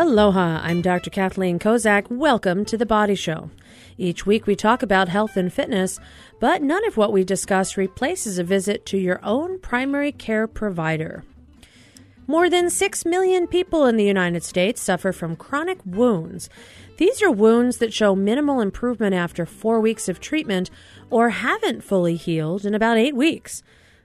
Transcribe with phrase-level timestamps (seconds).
[0.00, 1.10] Aloha, I'm Dr.
[1.10, 2.08] Kathleen Kozak.
[2.08, 3.50] Welcome to The Body Show.
[3.96, 5.98] Each week we talk about health and fitness,
[6.38, 11.24] but none of what we discuss replaces a visit to your own primary care provider.
[12.28, 16.48] More than 6 million people in the United States suffer from chronic wounds.
[16.98, 20.70] These are wounds that show minimal improvement after four weeks of treatment
[21.10, 23.64] or haven't fully healed in about eight weeks.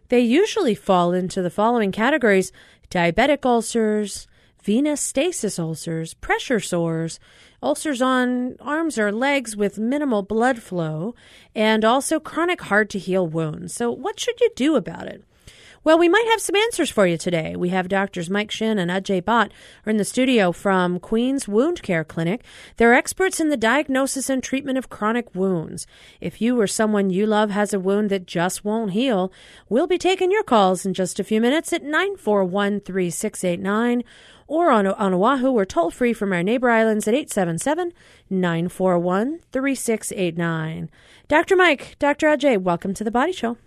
[0.10, 2.52] They usually fall into the following categories
[2.90, 4.28] diabetic ulcers,
[4.64, 7.20] venous stasis ulcers, pressure sores,
[7.62, 11.14] ulcers on arms or legs with minimal blood flow,
[11.54, 13.74] and also chronic hard to heal wounds.
[13.74, 15.24] So, what should you do about it?
[15.86, 17.58] Well, we might have some answers for you today.
[17.58, 19.52] We have doctors Mike Shin and Ajay Bhatt
[19.86, 22.42] are in the studio from Queens Wound Care Clinic.
[22.78, 25.86] They're experts in the diagnosis and treatment of chronic wounds.
[26.22, 29.30] If you or someone you love has a wound that just won't heal,
[29.68, 34.06] we'll be taking your calls in just a few minutes at 941 3689
[34.48, 37.94] or on, on Oahu, we're toll free from our neighbor islands at 877
[38.30, 40.90] 941 3689.
[41.28, 41.56] Dr.
[41.56, 42.28] Mike, Dr.
[42.28, 43.58] Ajay, welcome to the Body Show.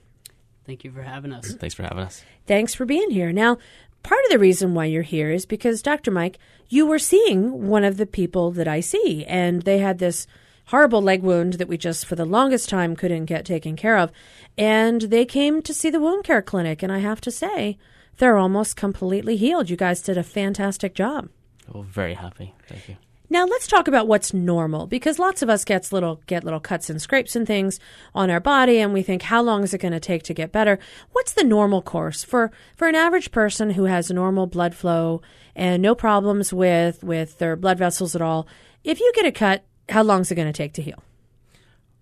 [0.64, 1.52] Thank you for having us.
[1.54, 2.24] Thanks for having us.
[2.46, 3.32] Thanks for being here.
[3.32, 3.58] Now,
[4.02, 6.10] part of the reason why you're here is because, Dr.
[6.10, 6.38] Mike,
[6.68, 10.26] you were seeing one of the people that I see, and they had this
[10.66, 14.10] horrible leg wound that we just, for the longest time, couldn't get taken care of.
[14.58, 17.78] And they came to see the wound care clinic, and I have to say,
[18.18, 19.70] they're almost completely healed.
[19.70, 21.28] You guys did a fantastic job.
[21.72, 22.54] Well, very happy.
[22.68, 22.96] Thank you.
[23.28, 26.88] Now let's talk about what's normal because lots of us gets little get little cuts
[26.88, 27.80] and scrapes and things
[28.14, 30.52] on our body and we think how long is it going to take to get
[30.52, 30.78] better?
[31.10, 35.22] What's the normal course for for an average person who has normal blood flow
[35.56, 38.46] and no problems with with their blood vessels at all?
[38.84, 41.02] If you get a cut, how long is it going to take to heal?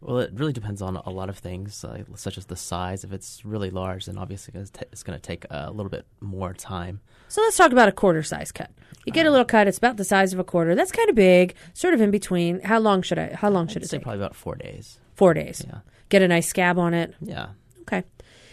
[0.05, 3.05] Well, it really depends on a lot of things, uh, such as the size.
[3.05, 7.01] If it's really large, then obviously it's, going to take a little bit more time.
[7.29, 8.71] So let's talk about a quarter size cut.
[9.07, 10.75] You get a little cut; it's about the size of a quarter.
[10.75, 12.61] That's kind of big, sort of in between.
[12.61, 13.35] How long should I?
[13.35, 14.05] How long should I'd it say take?
[14.05, 14.99] probably about four days.
[15.15, 15.65] Four days.
[15.67, 15.79] Yeah.
[16.11, 17.15] Get a nice scab on it.
[17.23, 17.49] Yeah.
[17.83, 18.05] Okay.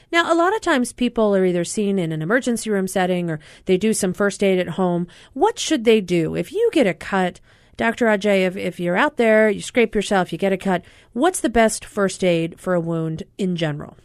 [0.09, 3.40] Now, a lot of times people are either seen in an emergency room setting or
[3.66, 5.07] they do some first aid at home.
[5.34, 7.41] What should they do if you get a cut?
[7.77, 8.05] Dr.
[8.05, 10.83] Ajay, if, if you're out there, you scrape yourself, you get a cut,
[11.13, 13.97] what's the best first aid for a wound in general?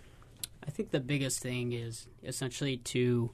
[0.66, 3.31] I think the biggest thing is essentially to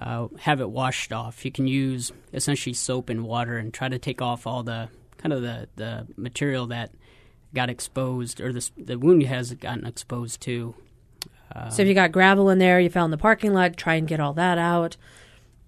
[0.00, 1.44] uh, have it washed off.
[1.44, 5.32] You can use essentially soap and water and try to take off all the kind
[5.32, 6.92] of the, the material that
[7.54, 10.74] got exposed or the, the wound has gotten exposed to.
[11.54, 13.94] Uh, so if you got gravel in there, you fell in the parking lot, try
[13.94, 14.96] and get all that out.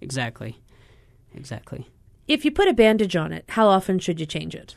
[0.01, 0.59] Exactly.
[1.35, 1.87] Exactly.
[2.27, 4.75] If you put a bandage on it, how often should you change it?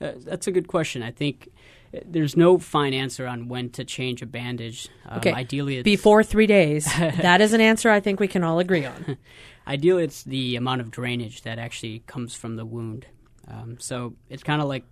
[0.00, 1.02] Uh, that's a good question.
[1.02, 1.48] I think
[1.94, 4.88] uh, there's no fine answer on when to change a bandage.
[5.06, 5.32] Um, okay.
[5.32, 6.84] Ideally, it's, before three days.
[6.98, 9.16] that is an answer I think we can all agree on.
[9.66, 13.06] ideally, it's the amount of drainage that actually comes from the wound.
[13.48, 14.84] Um, so it's kind of like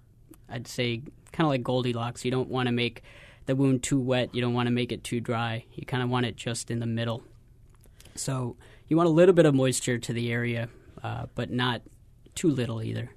[0.48, 2.24] I'd say, kind of like Goldilocks.
[2.24, 3.02] You don't want to make
[3.46, 4.34] the wound too wet.
[4.34, 5.64] You don't want to make it too dry.
[5.74, 7.22] You kind of want it just in the middle.
[8.16, 8.56] So
[8.88, 10.68] you want a little bit of moisture to the area,
[11.02, 11.82] uh, but not
[12.34, 13.10] too little either.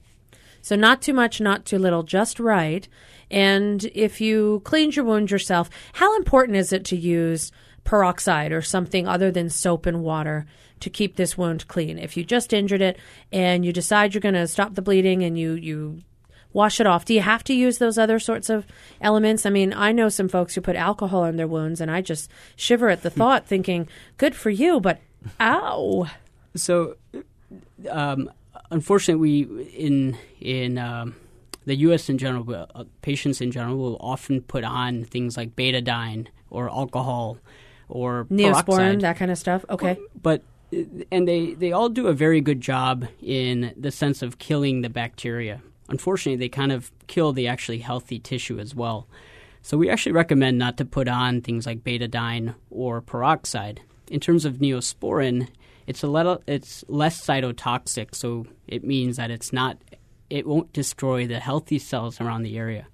[0.61, 2.87] So not too much, not too little, just right.
[3.29, 7.51] And if you cleaned your wound yourself, how important is it to use
[7.83, 10.45] peroxide or something other than soap and water
[10.79, 11.99] to keep this wound clean?
[11.99, 12.97] If you just injured it
[13.31, 15.99] and you decide you're going to stop the bleeding and you you
[16.53, 18.65] wash it off, do you have to use those other sorts of
[19.01, 19.45] elements?
[19.45, 22.29] I mean, I know some folks who put alcohol in their wounds and I just
[22.55, 25.01] shiver at the thought thinking, good for you, but
[25.41, 26.07] ow.
[26.55, 26.95] So
[27.89, 28.31] um,
[28.71, 31.15] unfortunately, we in in um,
[31.65, 32.09] the U.S.
[32.09, 37.37] in general, uh, patients in general will often put on things like betadine or alcohol
[37.89, 39.01] or Neosporin, peroxide.
[39.01, 39.65] that kind of stuff.
[39.69, 39.97] Okay.
[40.21, 40.43] But
[41.11, 44.89] and they they all do a very good job in the sense of killing the
[44.89, 45.61] bacteria.
[45.89, 49.07] Unfortunately, they kind of kill the actually healthy tissue as well.
[49.61, 53.81] So we actually recommend not to put on things like betadine or peroxide.
[54.09, 55.47] In terms of neosporin,
[55.87, 59.77] it's a little it's less cytotoxic, so it means that it's not
[60.29, 62.87] it won't destroy the healthy cells around the area.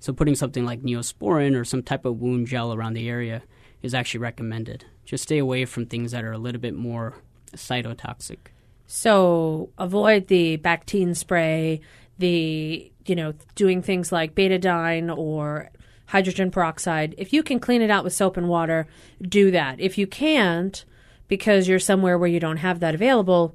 [0.00, 3.42] So putting something like neosporin or some type of wound gel around the area
[3.82, 4.84] is actually recommended.
[5.04, 7.14] Just stay away from things that are a little bit more
[7.52, 8.38] cytotoxic.
[8.86, 11.80] So avoid the Bactine spray,
[12.18, 15.70] the you know doing things like betadine or
[16.06, 17.14] hydrogen peroxide.
[17.18, 18.86] If you can clean it out with soap and water,
[19.22, 19.80] do that.
[19.80, 20.84] If you can't,
[21.28, 23.54] because you're somewhere where you don't have that available,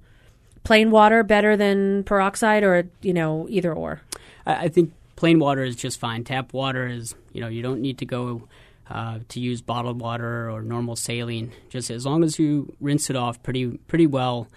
[0.63, 4.01] plain water better than peroxide, or you know either or.
[4.45, 6.23] I, I think plain water is just fine.
[6.23, 8.47] Tap water is you know you don't need to go.
[8.91, 13.15] Uh, to use bottled water or normal saline, just as long as you rinse it
[13.15, 14.47] off pretty pretty well,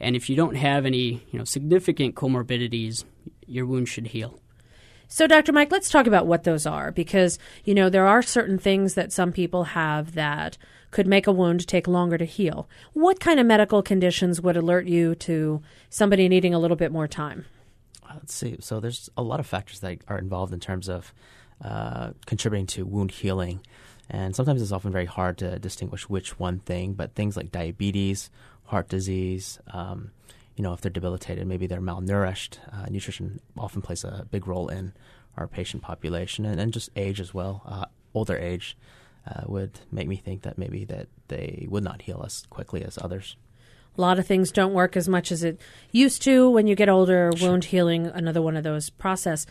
[0.00, 3.04] And if you don't have any, you know, significant comorbidities,
[3.46, 4.38] your wound should heal.
[5.08, 5.52] So, Dr.
[5.52, 9.12] Mike, let's talk about what those are because, you know, there are certain things that
[9.12, 10.58] some people have that
[10.90, 12.68] could make a wound take longer to heal.
[12.92, 17.08] What kind of medical conditions would alert you to somebody needing a little bit more
[17.08, 17.44] time?
[18.12, 18.56] Let's see.
[18.60, 21.12] So, there's a lot of factors that are involved in terms of
[21.62, 23.60] uh, contributing to wound healing.
[24.10, 28.30] And sometimes it's often very hard to distinguish which one thing, but things like diabetes,
[28.64, 30.12] heart disease, um,
[30.56, 32.58] you know, if they're debilitated, maybe they're malnourished.
[32.72, 34.92] Uh, nutrition often plays a big role in
[35.36, 37.62] our patient population, and, and just age as well.
[37.64, 38.76] Uh, older age
[39.28, 42.98] uh, would make me think that maybe that they would not heal as quickly as
[43.00, 43.36] others.
[43.96, 45.60] A lot of things don't work as much as it
[45.90, 47.32] used to when you get older.
[47.36, 47.50] Sure.
[47.50, 49.44] Wound healing, another one of those process.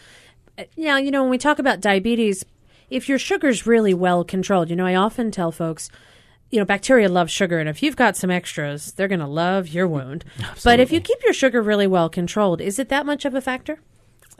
[0.57, 2.45] Uh, now, you know, when we talk about diabetes,
[2.89, 5.89] if your sugar's really well controlled, you know, I often tell folks
[6.49, 9.67] you know, bacteria love sugar, and if you've got some extras, they're going to love
[9.67, 10.23] your wound.
[10.35, 10.61] Absolutely.
[10.63, 13.41] But if you keep your sugar really well controlled, is it that much of a
[13.41, 13.79] factor?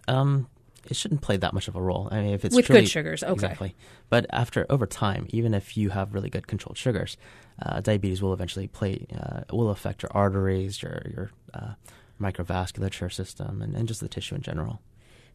[0.07, 0.47] Um,
[0.89, 2.07] it shouldn't play that much of a role.
[2.11, 3.33] I mean, if it's with truly, good sugars, okay.
[3.33, 3.75] Exactly.
[4.09, 7.17] But after over time, even if you have really good controlled sugars,
[7.61, 11.73] uh, diabetes will eventually play uh, will affect your arteries, your your uh,
[12.19, 14.81] microvasculature system, and, and just the tissue in general.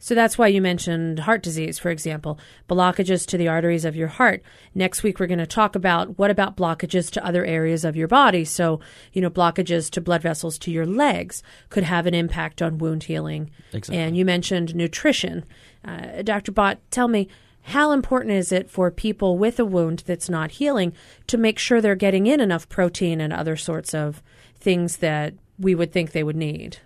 [0.02, 2.36] So that's why you mentioned heart disease, for example,
[2.68, 4.42] blockages to the arteries of your heart.
[4.74, 8.08] Next week, we're going to talk about what about blockages to other areas of your
[8.08, 8.44] body.
[8.44, 8.80] So,
[9.12, 13.04] you know, blockages to blood vessels to your legs could have an impact on wound
[13.04, 13.52] healing.
[13.72, 13.96] Exactly.
[13.96, 15.44] And you mentioned nutrition.
[15.84, 16.50] Uh, Dr.
[16.50, 17.28] Bhatt, tell me,
[17.66, 20.94] how important is it for people with a wound that's not healing
[21.28, 24.20] to make sure they're getting in enough protein and other sorts of
[24.56, 26.78] things that we would think they would need?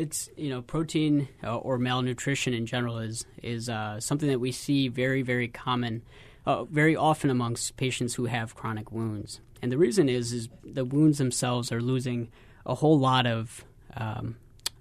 [0.00, 4.50] It's you know protein uh, or malnutrition in general is is uh, something that we
[4.50, 6.02] see very very common,
[6.46, 9.40] uh, very often amongst patients who have chronic wounds.
[9.60, 12.30] And the reason is is the wounds themselves are losing
[12.64, 13.64] a whole lot of
[13.94, 14.36] um,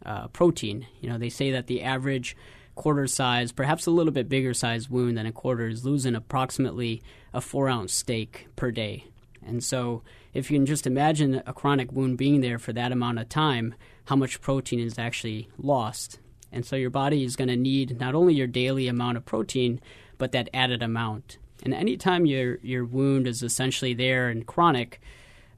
[0.05, 0.87] uh, protein.
[1.01, 2.37] You know they say that the average
[2.75, 7.03] quarter size, perhaps a little bit bigger size wound than a quarter is losing approximately
[7.33, 9.03] a four ounce steak per day.
[9.45, 10.01] And so,
[10.33, 13.73] if you can just imagine a chronic wound being there for that amount of time,
[14.09, 16.19] how much protein is actually lost.
[16.51, 19.79] And so your body is going to need not only your daily amount of protein,
[20.17, 21.37] but that added amount.
[21.61, 24.99] And anytime your your wound is essentially there and chronic,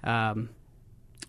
[0.04, 0.50] um,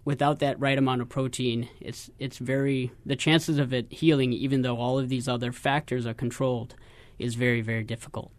[0.05, 4.63] without that right amount of protein, it's it's very the chances of it healing, even
[4.63, 6.75] though all of these other factors are controlled,
[7.21, 8.33] is very very difficult.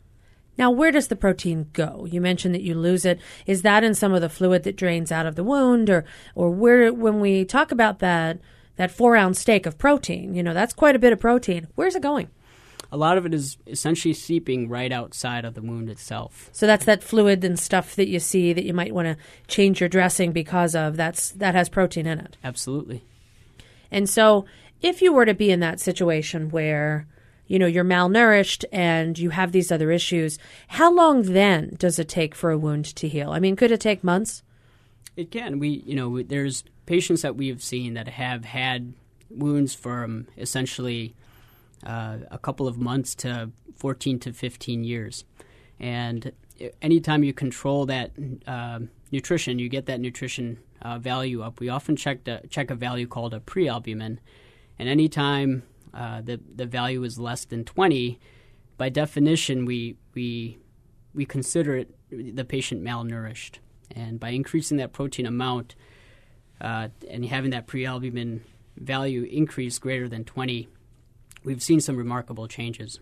[0.57, 2.05] Now, where does the protein go?
[2.11, 3.19] You mentioned that you lose it.
[3.45, 6.03] Is that in some of the fluid that drains out of the wound, or
[6.35, 6.91] or where?
[6.91, 8.39] When we talk about that,
[8.75, 10.33] that four ounce steak of protein.
[10.33, 11.67] You know, that's quite a bit of protein.
[11.75, 12.29] Where's it going?
[12.91, 16.49] A lot of it is essentially seeping right outside of the wound itself.
[16.51, 19.17] So that's that fluid and stuff that you see that you might want to
[19.47, 20.95] change your dressing because of.
[20.95, 22.37] That's that has protein in it.
[22.43, 23.03] Absolutely.
[23.89, 24.45] And so,
[24.81, 27.07] if you were to be in that situation where
[27.47, 30.37] you know you're malnourished and you have these other issues,
[30.67, 33.31] how long then does it take for a wound to heal?
[33.31, 34.43] I mean, could it take months?
[35.15, 35.59] It can.
[35.59, 38.93] We, you know, there's patients that we have seen that have had
[39.29, 41.15] wounds from essentially
[41.85, 45.25] uh, a couple of months to 14 to 15 years.
[45.79, 46.31] And
[46.81, 48.11] anytime you control that
[48.47, 48.79] uh,
[49.11, 51.59] nutrition, you get that nutrition uh, value up.
[51.59, 54.17] We often check, check a value called a prealbumin.
[54.79, 58.19] And anytime uh, the, the value is less than 20,
[58.77, 60.57] by definition, we, we,
[61.13, 63.59] we consider it, the patient malnourished.
[63.95, 65.75] And by increasing that protein amount,
[66.59, 68.41] uh, and having that prealbumin
[68.77, 70.67] value increase greater than 20,
[71.43, 72.99] we've seen some remarkable changes.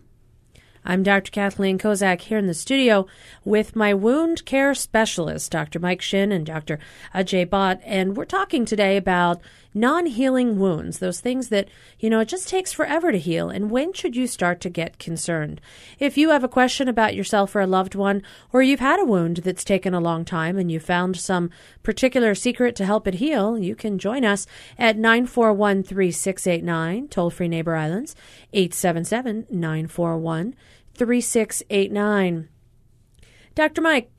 [0.84, 1.30] I'm Dr.
[1.30, 3.06] Kathleen Kozak here in the studio
[3.44, 5.78] with my wound care specialist, Dr.
[5.78, 6.80] Mike Shin and Dr.
[7.14, 9.40] Ajay Bhatt, and we're talking today about
[9.74, 13.48] non healing wounds, those things that, you know, it just takes forever to heal.
[13.48, 15.60] And when should you start to get concerned?
[15.98, 19.04] If you have a question about yourself or a loved one, or you've had a
[19.04, 21.50] wound that's taken a long time and you found some
[21.82, 24.46] particular secret to help it heal, you can join us
[24.78, 28.14] at 941 3689, toll free Neighbor Islands,
[28.52, 30.54] 877 941
[30.94, 32.48] 3689.
[33.54, 33.80] Dr.
[33.82, 34.10] Mike,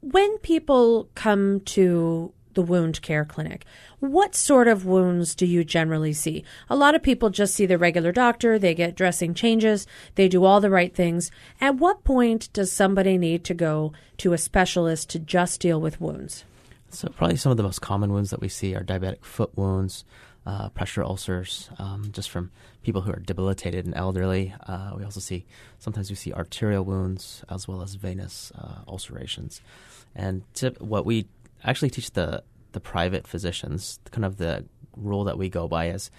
[0.00, 3.64] when people come to the wound care clinic.
[4.00, 6.42] What sort of wounds do you generally see?
[6.68, 9.86] A lot of people just see the regular doctor, they get dressing changes,
[10.16, 11.30] they do all the right things.
[11.60, 16.00] At what point does somebody need to go to a specialist to just deal with
[16.00, 16.42] wounds?
[16.90, 20.04] So, probably some of the most common wounds that we see are diabetic foot wounds,
[20.44, 22.50] uh, pressure ulcers, um, just from
[22.82, 24.52] people who are debilitated and elderly.
[24.66, 25.44] Uh, we also see
[25.78, 29.60] sometimes we see arterial wounds as well as venous uh, ulcerations.
[30.16, 31.28] And tip, what we
[31.64, 34.64] actually teach the the private physicians kind of the
[34.96, 36.10] rule that we go by is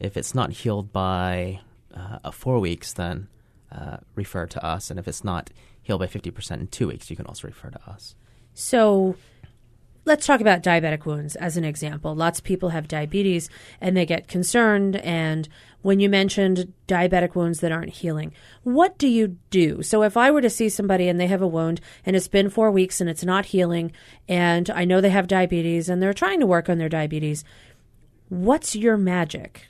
[0.00, 1.60] if it's not healed by
[1.94, 3.28] uh, four weeks, then
[3.72, 4.90] uh, refer to us.
[4.90, 5.50] And if it's not
[5.82, 8.14] healed by 50% in two weeks, you can also refer to us.
[8.54, 9.16] So
[10.08, 12.16] let's talk about diabetic wounds as an example.
[12.16, 13.48] Lots of people have diabetes
[13.80, 14.96] and they get concerned.
[14.96, 15.48] And
[15.82, 18.32] when you mentioned diabetic wounds that aren't healing,
[18.64, 19.82] what do you do?
[19.82, 22.50] So if I were to see somebody and they have a wound and it's been
[22.50, 23.92] four weeks and it's not healing,
[24.28, 27.44] and I know they have diabetes and they're trying to work on their diabetes,
[28.30, 29.66] what's your magic?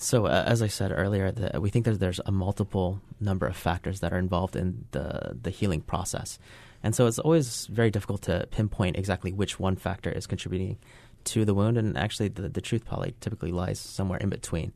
[0.00, 3.56] So, uh, as I said earlier, the, we think that there's a multiple number of
[3.56, 6.38] factors that are involved in the the healing process,
[6.82, 10.78] and so it's always very difficult to pinpoint exactly which one factor is contributing
[11.24, 11.76] to the wound.
[11.76, 14.72] And actually, the, the truth probably typically lies somewhere in between.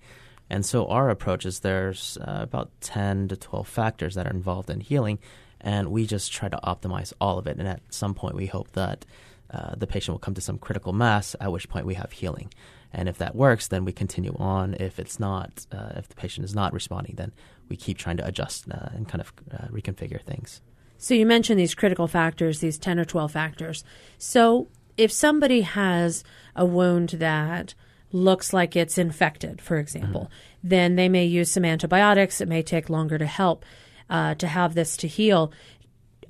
[0.51, 4.69] And so, our approach is there's uh, about ten to twelve factors that are involved
[4.69, 5.19] in healing,
[5.61, 7.57] and we just try to optimize all of it.
[7.59, 9.07] And at some point, we hope that
[9.51, 12.53] uh, the patient will come to some critical mass, at which point we have healing.
[12.93, 14.75] And if that works, then we continue on.
[14.75, 17.33] If it's not, uh, if the patient is not responding, then
[17.71, 20.61] we keep trying to adjust uh, and kind of uh, reconfigure things.
[21.03, 23.83] So you mentioned these critical factors, these 10 or 12 factors.
[24.19, 26.23] So if somebody has
[26.55, 27.75] a wound that
[28.13, 30.69] looks like it's infected, for example, mm-hmm.
[30.69, 32.41] then they may use some antibiotics.
[32.41, 33.65] It may take longer to help
[34.09, 35.53] uh, to have this to heal.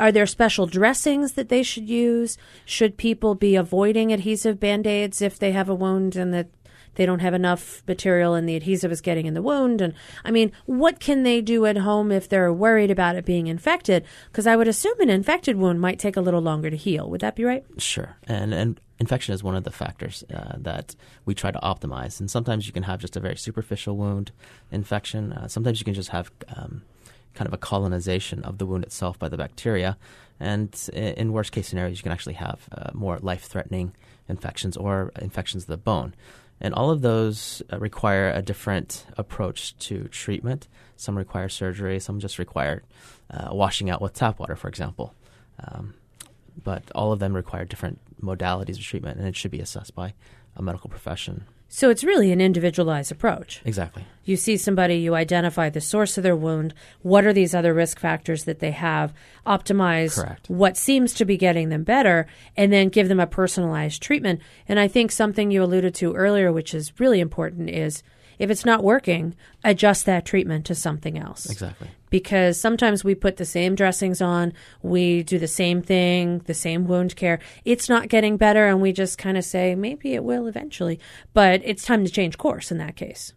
[0.00, 2.38] Are there special dressings that they should use?
[2.64, 6.48] Should people be avoiding adhesive band aids if they have a wound and that
[6.94, 9.80] they don't have enough material and the adhesive is getting in the wound?
[9.80, 9.94] And
[10.24, 14.04] I mean, what can they do at home if they're worried about it being infected?
[14.30, 17.08] Because I would assume an infected wound might take a little longer to heal.
[17.10, 17.64] Would that be right?
[17.78, 18.16] Sure.
[18.26, 20.94] And, and infection is one of the factors uh, that
[21.24, 22.20] we try to optimize.
[22.20, 24.32] And sometimes you can have just a very superficial wound
[24.70, 25.32] infection.
[25.32, 26.82] Uh, sometimes you can just have um,
[27.34, 29.96] kind of a colonization of the wound itself by the bacteria.
[30.38, 33.94] And in worst case scenarios, you can actually have uh, more life threatening
[34.28, 36.14] infections or infections of the bone.
[36.62, 40.68] And all of those uh, require a different approach to treatment.
[40.96, 42.84] Some require surgery, some just require
[43.30, 45.12] uh, washing out with tap water, for example.
[45.62, 45.94] Um,
[46.62, 50.14] but all of them require different modalities of treatment, and it should be assessed by
[50.56, 51.46] a medical profession.
[51.74, 53.62] So it's really an individualized approach.
[53.64, 54.04] Exactly.
[54.26, 56.74] You see somebody, you identify the source of their wound.
[57.00, 59.14] What are these other risk factors that they have?
[59.46, 60.50] Optimize Correct.
[60.50, 62.26] what seems to be getting them better,
[62.58, 64.42] and then give them a personalized treatment.
[64.68, 68.02] And I think something you alluded to earlier, which is really important, is
[68.42, 71.48] if it's not working, adjust that treatment to something else.
[71.48, 71.88] Exactly.
[72.10, 76.88] Because sometimes we put the same dressings on, we do the same thing, the same
[76.88, 77.38] wound care.
[77.64, 80.98] It's not getting better, and we just kind of say, maybe it will eventually.
[81.32, 83.32] But it's time to change course in that case.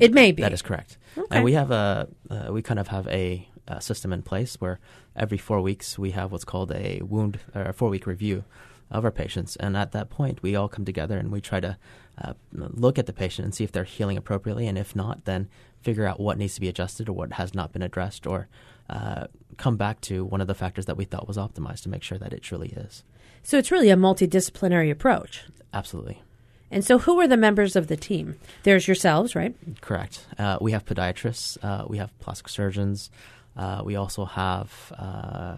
[0.00, 0.42] It may be.
[0.42, 0.98] That is correct.
[1.16, 1.36] Okay.
[1.36, 4.80] And we have a, uh, we kind of have a, a, system in place where
[5.14, 8.42] every four weeks we have what's called a wound, or a four week review
[8.90, 9.54] of our patients.
[9.54, 11.78] And at that point, we all come together and we try to
[12.20, 14.66] uh, look at the patient and see if they're healing appropriately.
[14.66, 15.48] And if not, then
[15.82, 18.48] figure out what needs to be adjusted or what has not been addressed, or
[18.90, 22.02] uh, come back to one of the factors that we thought was optimized to make
[22.02, 23.04] sure that it truly is.
[23.42, 25.44] So it's really a multidisciplinary approach.
[25.72, 26.22] Absolutely.
[26.70, 28.38] And so, who are the members of the team?
[28.62, 29.54] There's yourselves, right?
[29.80, 30.26] Correct.
[30.38, 33.10] Uh, we have podiatrists, uh, we have plastic surgeons,
[33.56, 35.56] uh, we also have uh,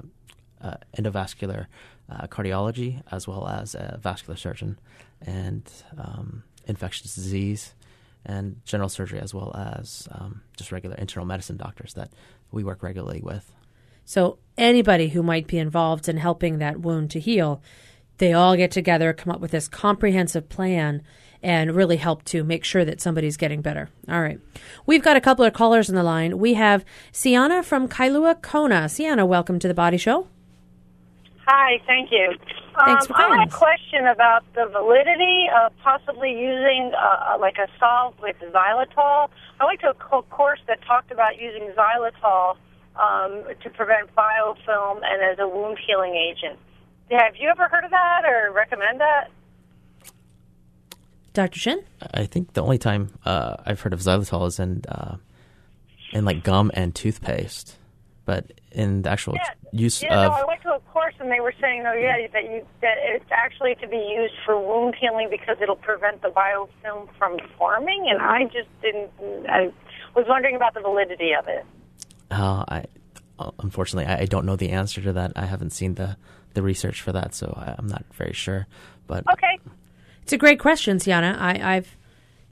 [0.61, 1.67] uh, endovascular
[2.11, 4.79] uh, cardiology as well as a vascular surgeon
[5.23, 7.75] and um, infectious disease
[8.25, 12.11] and general surgery as well as um, just regular internal medicine doctors that
[12.51, 13.53] we work regularly with.
[14.05, 17.63] So anybody who might be involved in helping that wound to heal,
[18.19, 21.03] they all get together, come up with this comprehensive plan
[21.43, 23.89] and really help to make sure that somebody's getting better.
[24.09, 24.39] All right.
[24.85, 26.39] We've got a couple of callers on the line.
[26.39, 28.89] We have Sienna from Kailua Kona.
[28.89, 30.29] Sienna, welcome to the Body Show.
[31.47, 32.35] Hi, thank you.
[32.75, 37.57] Thanks for um, I have a question about the validity of possibly using uh, like
[37.59, 39.29] a solve with xylitol.
[39.59, 42.57] I went to a course that talked about using xylitol
[42.97, 46.59] um, to prevent biofilm and as a wound healing agent.
[47.11, 49.31] Have you ever heard of that or recommend that?
[51.33, 51.59] Dr.
[51.59, 51.85] Shin?
[52.13, 55.17] I think the only time uh, I've heard of xylitol is in uh,
[56.13, 57.77] in like gum and toothpaste,
[58.25, 59.51] but in the actual yeah.
[59.73, 62.27] Use yeah, of no, I went to a course and they were saying, oh yeah,
[62.33, 66.29] that you that it's actually to be used for wound healing because it'll prevent the
[66.29, 69.11] biofilm from forming, and I just didn't.
[69.49, 69.73] I
[70.15, 71.65] was wondering about the validity of it.
[72.31, 72.85] Uh, I
[73.59, 75.33] unfortunately I, I don't know the answer to that.
[75.37, 76.17] I haven't seen the
[76.55, 78.67] the research for that, so I, I'm not very sure.
[79.07, 79.59] But okay,
[80.23, 81.37] it's a great question, Sienna.
[81.39, 81.97] I, I've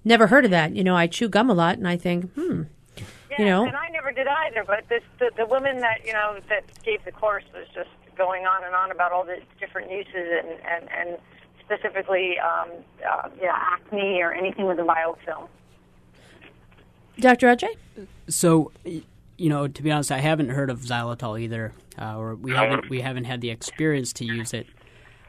[0.05, 0.75] never heard of that.
[0.75, 2.63] You know, I chew gum a lot, and I think, hmm.
[3.31, 3.88] Yeah, you know, and I never
[4.19, 4.65] did either.
[4.67, 8.47] But this, the, the woman that you know that gave the course was just going
[8.47, 11.19] on and on about all the different uses and and and
[11.65, 12.71] specifically um,
[13.09, 15.49] uh, yeah, acne or anything with a biofilm.
[17.21, 17.49] Dr.
[17.49, 17.75] Ajay?
[18.29, 22.53] So, you know, to be honest, I haven't heard of xylitol either, uh, or we
[22.53, 24.67] haven't we haven't had the experience to use it.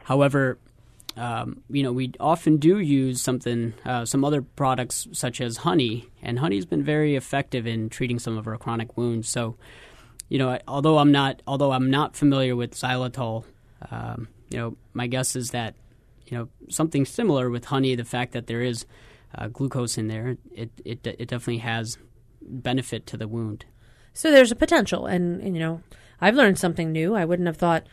[0.03, 0.57] However,
[1.19, 6.07] um, you know, we often do use something, uh, some other products such as honey,
[6.21, 9.27] and honey's been very effective in treating some of our chronic wounds.
[9.27, 9.57] So,
[10.29, 13.43] you know, although I'm not, although I'm not familiar with xylitol,
[13.91, 15.75] um, you know, my guess is that,
[16.25, 18.85] you know, something similar with honey, the fact that there is
[19.35, 21.97] uh, glucose in there, it, it it definitely has
[22.41, 23.65] benefit to the wound.
[24.13, 25.81] So there's a potential, and, and you know,
[26.21, 27.13] I've learned something new.
[27.13, 27.87] I wouldn't have thought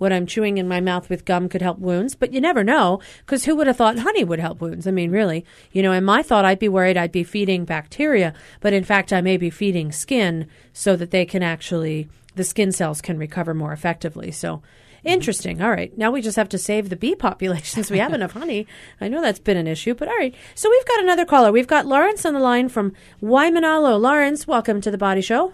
[0.00, 3.00] what I'm chewing in my mouth with gum could help wounds, but you never know
[3.18, 4.86] because who would have thought honey would help wounds?
[4.86, 8.32] I mean, really, you know, in my thought, I'd be worried I'd be feeding bacteria,
[8.60, 12.72] but in fact, I may be feeding skin so that they can actually, the skin
[12.72, 14.30] cells can recover more effectively.
[14.30, 14.62] So,
[15.02, 15.62] Interesting.
[15.62, 15.96] All right.
[15.96, 17.90] Now we just have to save the bee populations.
[17.90, 18.66] we have enough honey.
[19.00, 20.34] I know that's been an issue, but all right.
[20.54, 21.52] So we've got another caller.
[21.52, 22.92] We've got Lawrence on the line from
[23.22, 23.98] Waimanalo.
[23.98, 25.52] Lawrence, welcome to the Body Show.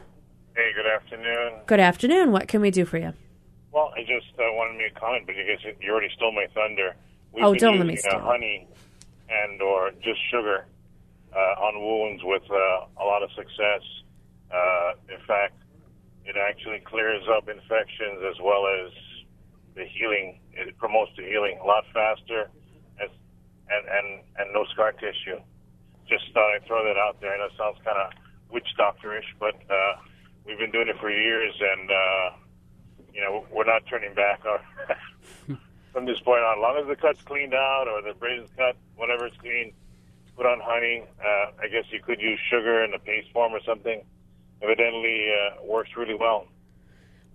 [0.57, 1.61] Hey, good afternoon.
[1.67, 2.33] Good afternoon.
[2.33, 3.13] What can we do for you?
[3.77, 6.33] Well, I just uh, wanted to make a comment, but I guess you already stole
[6.33, 6.97] my thunder.
[7.29, 8.67] We've Oh, been don't let me using, steal uh, honey
[9.29, 10.65] and or just sugar
[11.37, 13.85] uh, on wounds with uh, a lot of success.
[14.49, 15.61] Uh, in fact,
[16.25, 18.97] it actually clears up infections as well as
[19.77, 20.41] the healing.
[20.57, 22.49] It promotes the healing a lot faster,
[22.97, 23.13] as,
[23.69, 25.37] and and and no scar tissue.
[26.09, 27.35] Just thought I'd throw that out there.
[27.35, 28.09] I know it sounds kind of
[28.49, 30.01] witch doctorish, but uh,
[30.47, 32.46] we've been doing it for years, and uh,
[33.17, 34.43] you know we're not turning back
[35.93, 36.59] from this point on.
[36.59, 39.73] As long as the cut's cleaned out or the abrasion's cut, whatever it's clean,
[40.37, 41.03] put on honey.
[41.19, 44.05] Uh, I guess you could use sugar in a paste form or something.
[44.63, 46.47] Evidently, uh, works really well.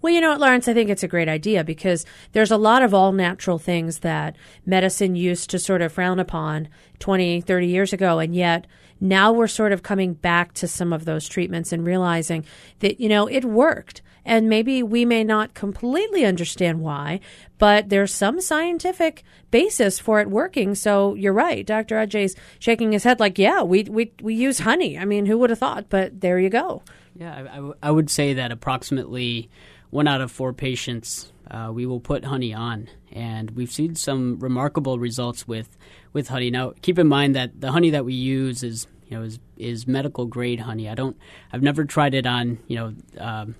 [0.01, 2.81] Well, you know what, Lawrence, I think it's a great idea because there's a lot
[2.81, 4.35] of all natural things that
[4.65, 8.17] medicine used to sort of frown upon 20, 30 years ago.
[8.17, 8.65] And yet
[8.99, 12.45] now we're sort of coming back to some of those treatments and realizing
[12.79, 14.01] that, you know, it worked.
[14.25, 17.19] And maybe we may not completely understand why,
[17.57, 20.75] but there's some scientific basis for it working.
[20.75, 21.65] So you're right.
[21.65, 21.95] Dr.
[21.95, 24.97] Ajay's shaking his head like, yeah, we, we, we use honey.
[24.97, 25.85] I mean, who would have thought?
[25.89, 26.83] But there you go.
[27.15, 29.49] Yeah, I, I w- I would say that approximately
[29.89, 34.39] one out of four patients uh, we will put honey on, and we've seen some
[34.39, 35.77] remarkable results with
[36.13, 36.49] with honey.
[36.49, 39.85] Now, keep in mind that the honey that we use is you know is is
[39.85, 40.87] medical grade honey.
[40.87, 41.17] I don't,
[41.51, 43.55] I've never tried it on you know um,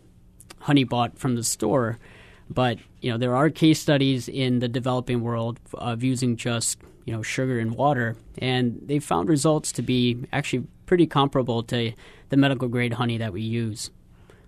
[0.62, 1.97] honey bought from the store,
[2.50, 7.13] but you know there are case studies in the developing world of using just you
[7.13, 11.93] know sugar and water, and they found results to be actually pretty comparable to
[12.30, 13.91] the medical grade honey that we use.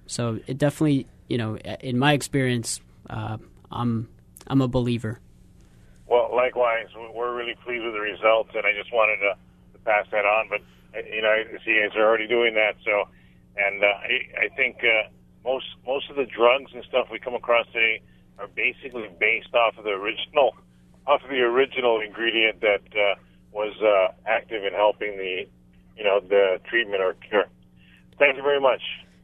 [0.07, 3.37] So it definitely, you know, in my experience, uh,
[3.71, 4.09] I'm
[4.47, 5.19] I'm a believer.
[6.07, 9.35] Well, likewise, we're really pleased with the results, and I just wanted to,
[9.83, 10.47] pass that on.
[10.49, 10.61] But
[10.95, 12.75] uh, you know, I see guys are already doing that.
[12.85, 13.07] So,
[13.57, 15.09] and uh, I, I think uh,
[15.43, 18.01] most most of the drugs and stuff we come across today
[18.39, 20.55] are basically based off of the original,
[21.07, 23.15] off of the original ingredient that uh,
[23.51, 25.45] was uh, active in helping the,
[25.95, 27.45] you know, the treatment or cure.
[28.17, 28.81] Thank you very much.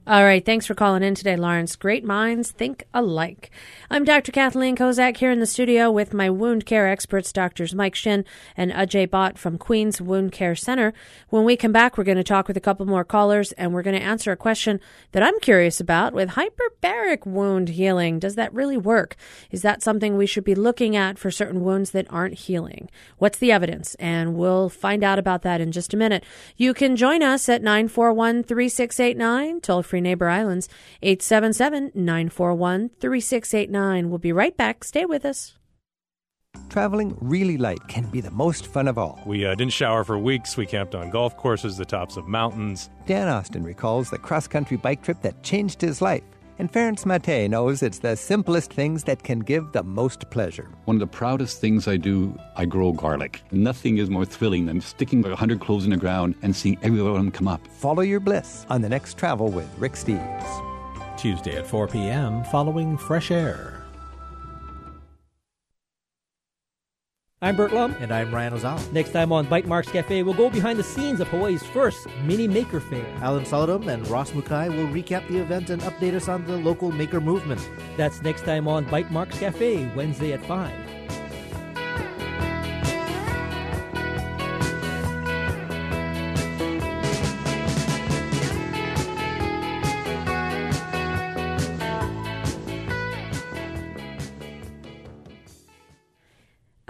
[0.10, 0.43] All right.
[0.43, 1.76] Thanks for calling in today, Lawrence.
[1.76, 3.52] Great minds think alike.
[3.91, 4.32] I'm Dr.
[4.32, 8.26] Kathleen Kozak here in the studio with my wound care experts, Doctors Mike Shin
[8.58, 10.95] and Ajay Bhatt from Queens Wound Care Center.
[11.30, 13.84] When we come back, we're going to talk with a couple more callers and we're
[13.84, 14.80] going to answer a question
[15.12, 18.17] that I'm curious about with hyperbaric wound healing.
[18.17, 19.15] Does that really work?
[19.52, 22.89] Is that something we should be looking at for certain wounds that aren't healing?
[23.19, 23.93] What's the evidence?
[24.00, 26.24] And we'll find out about that in just a minute.
[26.58, 30.67] You can join us at 941 3689, toll free Neighbor Islands,
[31.01, 34.09] 877 941 3689.
[34.09, 34.83] We'll be right back.
[34.83, 35.55] Stay with us.
[36.69, 39.19] Traveling really light can be the most fun of all.
[39.25, 40.57] We uh, didn't shower for weeks.
[40.57, 42.89] We camped on golf courses, the tops of mountains.
[43.05, 46.23] Dan Austin recalls the cross country bike trip that changed his life.
[46.60, 50.67] And Ferenc Máté knows it's the simplest things that can give the most pleasure.
[50.84, 53.41] One of the proudest things I do, I grow garlic.
[53.52, 57.12] Nothing is more thrilling than sticking 100 cloves in the ground and seeing every one
[57.12, 57.65] of them come up.
[57.67, 61.17] Follow your bliss on the next travel with Rick Steves.
[61.17, 62.43] Tuesday at 4 p.m.
[62.45, 63.78] following Fresh Air.
[67.41, 67.95] I'm Burt Lum.
[68.02, 68.91] And I'm Ryan Ozawa.
[68.91, 72.82] Next time on Bytemarks Cafe, we'll go behind the scenes of Hawaii's first mini maker
[72.82, 73.08] Faire.
[73.21, 76.91] Alan Saladum and Ross Mukai will recap the event and update us on the local
[76.91, 77.69] maker movement.
[77.95, 80.69] That's next time on Bytemarks Cafe, Wednesday at 5.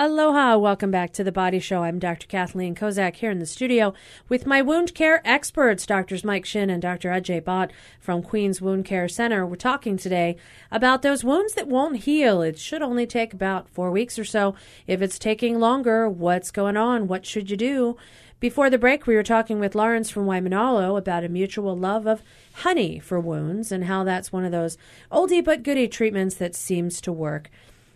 [0.01, 1.83] Aloha, welcome back to the Body Show.
[1.83, 2.25] I'm Dr.
[2.25, 3.93] Kathleen Kozak here in the studio
[4.29, 7.09] with my wound care experts, Doctors Mike Shin and Dr.
[7.09, 9.45] Ajay Bhatt from Queens Wound Care Center.
[9.45, 10.37] We're talking today
[10.71, 12.41] about those wounds that won't heal.
[12.41, 14.55] It should only take about four weeks or so.
[14.87, 17.07] If it's taking longer, what's going on?
[17.07, 17.97] What should you do?
[18.39, 22.23] Before the break, we were talking with Lawrence from Waimanalo about a mutual love of
[22.53, 24.77] honey for wounds and how that's one of those
[25.11, 27.51] oldie but goodie treatments that seems to work.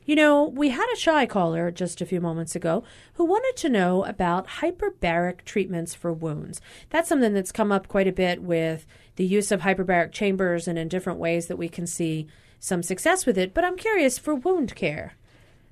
[0.06, 3.70] You know, we had a shy caller just a few moments ago who wanted to
[3.70, 6.60] know about hyperbaric treatments for wounds.
[6.90, 8.86] That's something that's come up quite a bit with
[9.16, 12.28] the use of hyperbaric chambers and in different ways that we can see
[12.60, 13.54] some success with it.
[13.54, 15.14] But I'm curious for wound care.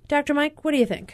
[0.07, 0.33] Dr.
[0.33, 1.13] Mike, what do you think?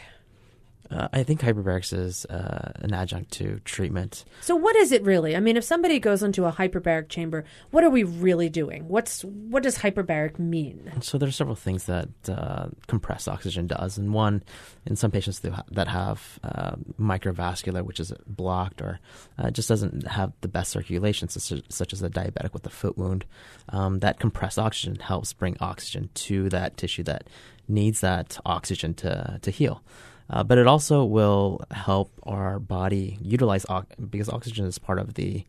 [0.89, 4.23] Uh, I think hyperbarics is uh, an adjunct to treatment.
[4.41, 5.35] So, what is it really?
[5.35, 8.87] I mean, if somebody goes into a hyperbaric chamber, what are we really doing?
[8.87, 10.91] What's what does hyperbaric mean?
[11.01, 14.43] So, there are several things that uh, compressed oxygen does, and one,
[14.85, 18.99] in some patients that have uh, microvascular, which is blocked or
[19.37, 22.97] uh, just doesn't have the best circulation, such, such as a diabetic with a foot
[22.97, 23.25] wound,
[23.69, 27.27] um, that compressed oxygen helps bring oxygen to that tissue that
[27.67, 29.83] needs that oxygen to to heal.
[30.29, 33.65] Uh, but it also will help our body utilize
[34.09, 35.45] because oxygen is part of the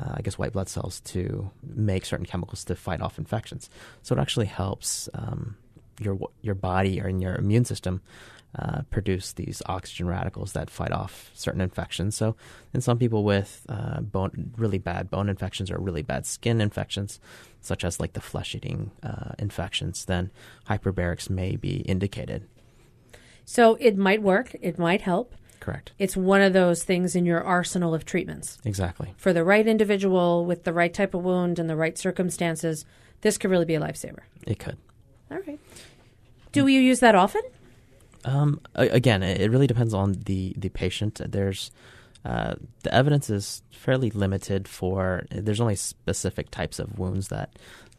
[0.00, 3.70] uh, I guess white blood cells to make certain chemicals to fight off infections.
[4.02, 5.56] So it actually helps um,
[6.00, 8.00] your your body or in your immune system
[8.56, 12.16] uh, produce these oxygen radicals that fight off certain infections.
[12.16, 12.36] So,
[12.72, 17.18] in some people with uh, bone, really bad bone infections or really bad skin infections,
[17.60, 20.30] such as like the flesh eating uh, infections, then
[20.68, 22.46] hyperbarics may be indicated.
[23.44, 25.34] So it might work, it might help.
[25.60, 25.92] Correct.
[25.98, 28.58] It's one of those things in your arsenal of treatments.
[28.64, 29.14] Exactly.
[29.16, 32.84] For the right individual with the right type of wound and the right circumstances,
[33.22, 34.20] this could really be a lifesaver.
[34.46, 34.76] It could.
[35.30, 35.58] All right.
[36.52, 37.40] Do you use that often?
[38.26, 41.20] Um, again, it really depends on the, the patient.
[41.24, 41.70] There's
[42.24, 45.24] uh, the evidence is fairly limited for.
[45.30, 47.50] There's only specific types of wounds that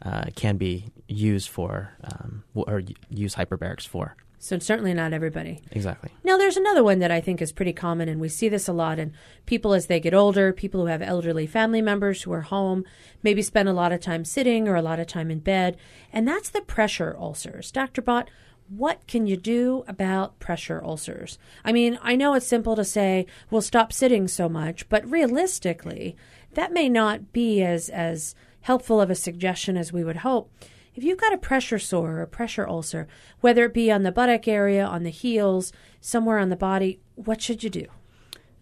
[0.02, 4.16] uh, can be used for um, or use hyperbarics for.
[4.38, 5.60] So certainly not everybody.
[5.72, 6.10] Exactly.
[6.22, 8.72] Now there's another one that I think is pretty common and we see this a
[8.72, 9.12] lot in
[9.46, 12.84] people as they get older, people who have elderly family members who are home,
[13.22, 15.76] maybe spend a lot of time sitting or a lot of time in bed,
[16.12, 17.70] and that's the pressure ulcers.
[17.70, 18.02] Dr.
[18.02, 18.28] Bhatt,
[18.68, 21.38] what can you do about pressure ulcers?
[21.64, 26.16] I mean, I know it's simple to say, well, stop sitting so much, but realistically,
[26.54, 30.50] that may not be as, as helpful of a suggestion as we would hope.
[30.96, 33.06] If you've got a pressure sore or a pressure ulcer,
[33.40, 37.42] whether it be on the buttock area, on the heels, somewhere on the body, what
[37.42, 37.86] should you do?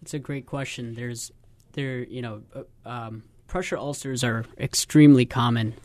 [0.01, 0.95] It's a great question.
[0.95, 1.31] There's
[1.73, 5.75] there, you know, uh, um, pressure ulcers are extremely common.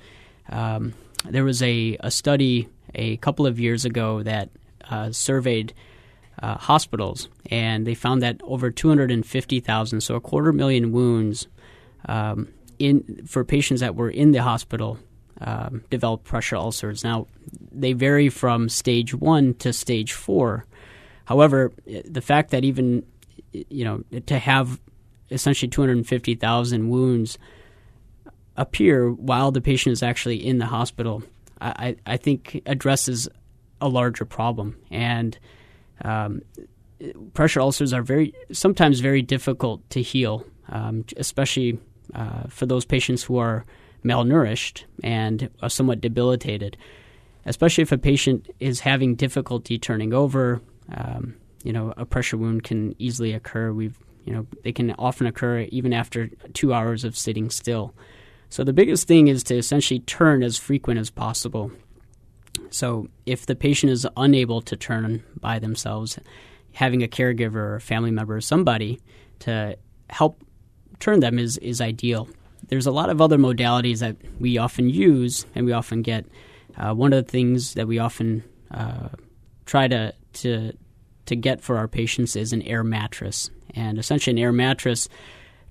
[0.49, 4.51] Um, there was a, a study a couple of years ago that
[4.91, 5.73] uh, surveyed
[6.43, 11.47] uh, hospitals, and they found that over 250,000, so a quarter million wounds,
[12.07, 12.49] um,
[12.81, 14.99] in for patients that were in the hospital
[15.41, 17.03] um, develop pressure ulcers.
[17.03, 17.27] Now,
[17.73, 20.67] they vary from stage one to stage four.
[21.25, 23.05] However, the fact that even
[23.53, 24.81] you know to have
[25.31, 27.39] essentially 250,000 wounds
[28.57, 31.23] appear while the patient is actually in the hospital,
[31.61, 33.29] I, I think addresses
[33.81, 34.77] a larger problem.
[34.91, 35.39] And
[36.03, 36.43] um,
[37.35, 41.79] pressure ulcers are very sometimes very difficult to heal, um, especially
[42.15, 43.65] uh, for those patients who are
[44.05, 46.77] malnourished and somewhat debilitated,
[47.45, 50.61] especially if a patient is having difficulty turning over.
[50.95, 53.73] Um, you know, a pressure wound can easily occur.
[53.73, 57.95] We've, you know, they can often occur even after two hours of sitting still.
[58.49, 61.71] So the biggest thing is to essentially turn as frequent as possible.
[62.71, 66.19] So if the patient is unable to turn by themselves,
[66.73, 69.01] having a caregiver or family member or somebody
[69.41, 69.77] to
[70.09, 70.43] help
[70.99, 72.29] turn them is, is ideal
[72.71, 76.25] there's a lot of other modalities that we often use and we often get.
[76.77, 79.09] Uh, one of the things that we often uh,
[79.67, 80.73] try to, to
[81.27, 85.09] to get for our patients is an air mattress, and essentially an air mattress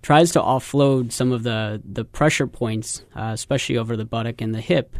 [0.01, 4.53] tries to offload some of the the pressure points, uh, especially over the buttock and
[4.53, 4.97] the hip,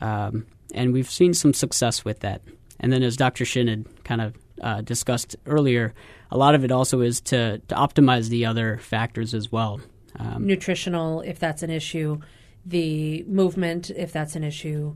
[0.00, 2.42] um, and we've seen some success with that.
[2.78, 3.44] And then, as Dr.
[3.44, 5.94] Shin had kind of uh, discussed earlier,
[6.30, 9.80] a lot of it also is to, to optimize the other factors as well.
[10.20, 12.20] Um, Nutritional, if that's an issue,
[12.66, 14.94] the movement, if that's an issue,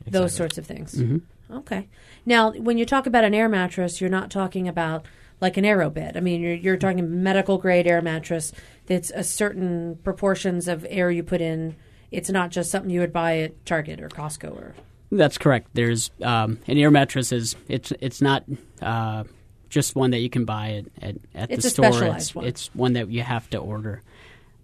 [0.00, 0.18] exactly.
[0.18, 0.94] those sorts of things.
[0.94, 1.18] Mm-hmm.
[1.58, 1.88] Okay.
[2.24, 5.04] Now, when you talk about an air mattress, you're not talking about
[5.40, 6.16] like an aero bed.
[6.16, 8.52] I mean, you're, you're talking medical grade air mattress
[8.86, 11.76] that's a certain proportions of air you put in.
[12.10, 14.74] It's not just something you would buy at Target or Costco or.
[15.10, 15.68] That's correct.
[15.74, 18.44] There's um, an air mattress is it's it's not
[18.80, 19.24] uh,
[19.68, 21.84] just one that you can buy at at, at It's the a store.
[21.92, 22.44] specialized it's, one.
[22.46, 24.00] it's one that you have to order.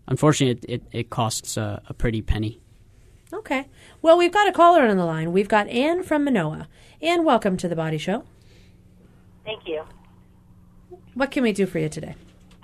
[0.09, 2.59] Unfortunately, it, it, it costs a, a pretty penny.
[3.33, 3.67] Okay.
[4.01, 5.33] Well, we've got a caller on the line.
[5.33, 6.67] We've got Anne from Manoa.
[7.03, 8.25] Anne, welcome to the Body Show.
[9.45, 9.85] Thank you.
[11.13, 12.15] What can we do for you today?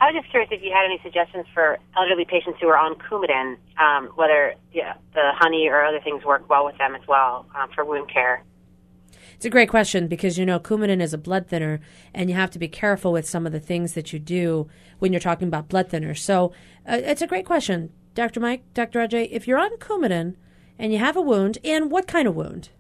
[0.01, 2.97] I was just curious if you had any suggestions for elderly patients who are on
[2.97, 7.47] Coumadin, um, whether yeah, the honey or other things work well with them as well
[7.55, 8.43] um, for wound care.
[9.37, 11.81] It's a great question because you know Coumadin is a blood thinner,
[12.13, 14.69] and you have to be careful with some of the things that you do
[14.99, 16.19] when you're talking about blood thinners.
[16.19, 16.53] So
[16.89, 18.41] uh, it's a great question, Dr.
[18.41, 19.01] Mike, Dr.
[19.01, 19.29] Ajay.
[19.31, 20.37] If you're on Coumadin
[20.79, 22.71] and you have a wound, and what kind of wound?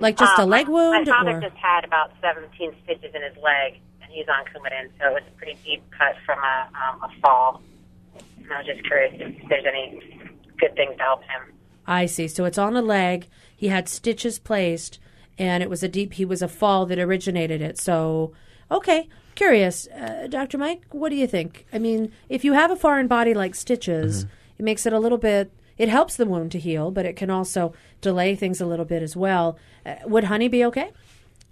[0.00, 3.22] Like just a Um, leg wound, My father or just had about 17 stitches in
[3.22, 6.68] his leg, and he's on Coumadin, so it was a pretty deep cut from a,
[6.74, 7.62] um, a fall.
[8.38, 10.00] And I was just curious if there's any
[10.58, 11.52] good things to help him.
[11.86, 12.28] I see.
[12.28, 13.28] So it's on a leg.
[13.56, 14.98] He had stitches placed,
[15.38, 16.14] and it was a deep.
[16.14, 17.78] He was a fall that originated it.
[17.78, 18.32] So,
[18.70, 20.82] okay, curious, uh, Doctor Mike.
[20.90, 21.66] What do you think?
[21.72, 24.26] I mean, if you have a foreign body like stitches,
[24.58, 25.52] it makes it a little bit.
[25.76, 29.02] It helps the wound to heal, but it can also delay things a little bit
[29.02, 29.58] as well.
[29.84, 30.92] Uh, would honey be okay?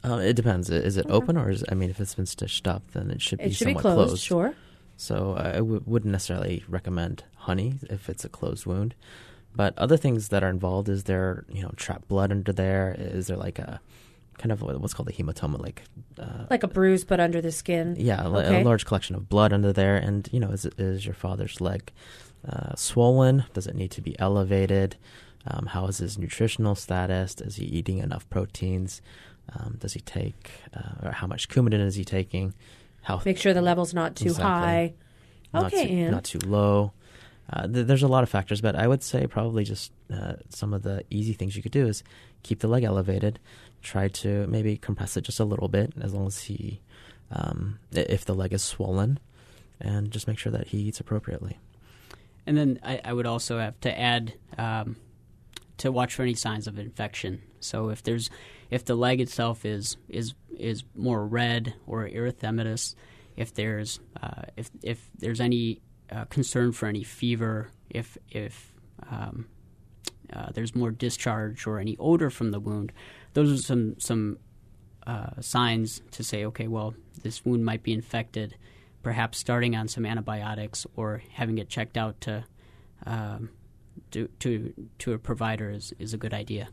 [0.05, 0.71] Um, it depends.
[0.71, 3.39] Is it open or is I mean, if it's been stitched up, then it should
[3.39, 4.55] be It should be somewhat closed, sure.
[4.97, 8.95] So I w- wouldn't necessarily recommend honey if it's a closed wound.
[9.55, 12.95] But other things that are involved is there, you know, trapped blood under there.
[12.99, 13.81] Is there like a
[14.39, 15.83] kind of what's called a hematoma, like
[16.19, 17.95] uh, Like a bruise, but under the skin.
[17.99, 18.63] yeah, Okay.
[18.63, 19.97] a large collection of blood under there.
[19.97, 21.93] And you know, is is your father's leg
[22.49, 23.45] uh, swollen?
[23.53, 24.97] Does it need to be elevated?
[25.47, 27.35] Um, how is his nutritional status?
[27.41, 29.03] Is he eating enough proteins?
[29.55, 32.55] Um, does he take, uh, or how much Coumadin is he taking?
[33.03, 34.45] How Make sure the level's not too Exactly.
[34.45, 34.95] high.
[35.53, 36.11] not Okay, too, Ann.
[36.13, 36.93] not too low.
[37.51, 40.73] Uh, th- there's a lot of factors, but I would say probably just uh, some
[40.73, 42.03] of the easy things you could do is
[42.43, 43.39] keep the leg elevated.
[43.83, 46.81] Try to maybe compress it just a little bit, as long as he,
[47.31, 49.19] um, if the leg is swollen,
[49.81, 51.59] and just make sure that he eats appropriately.
[52.47, 54.97] And then I, I would also have to add um,
[55.79, 57.43] to watch for any signs of infection.
[57.61, 58.31] So if there's
[58.71, 62.95] if the leg itself is is is more red or erythematous,
[63.37, 68.73] if there's uh, if if there's any uh, concern for any fever, if if
[69.11, 69.47] um,
[70.33, 72.93] uh, there's more discharge or any odor from the wound,
[73.35, 74.39] those are some some
[75.07, 78.57] uh, signs to say, okay, well, this wound might be infected.
[79.03, 82.45] Perhaps starting on some antibiotics or having it checked out to
[83.05, 83.51] um,
[84.13, 86.69] to, to to a provider is, is a good idea.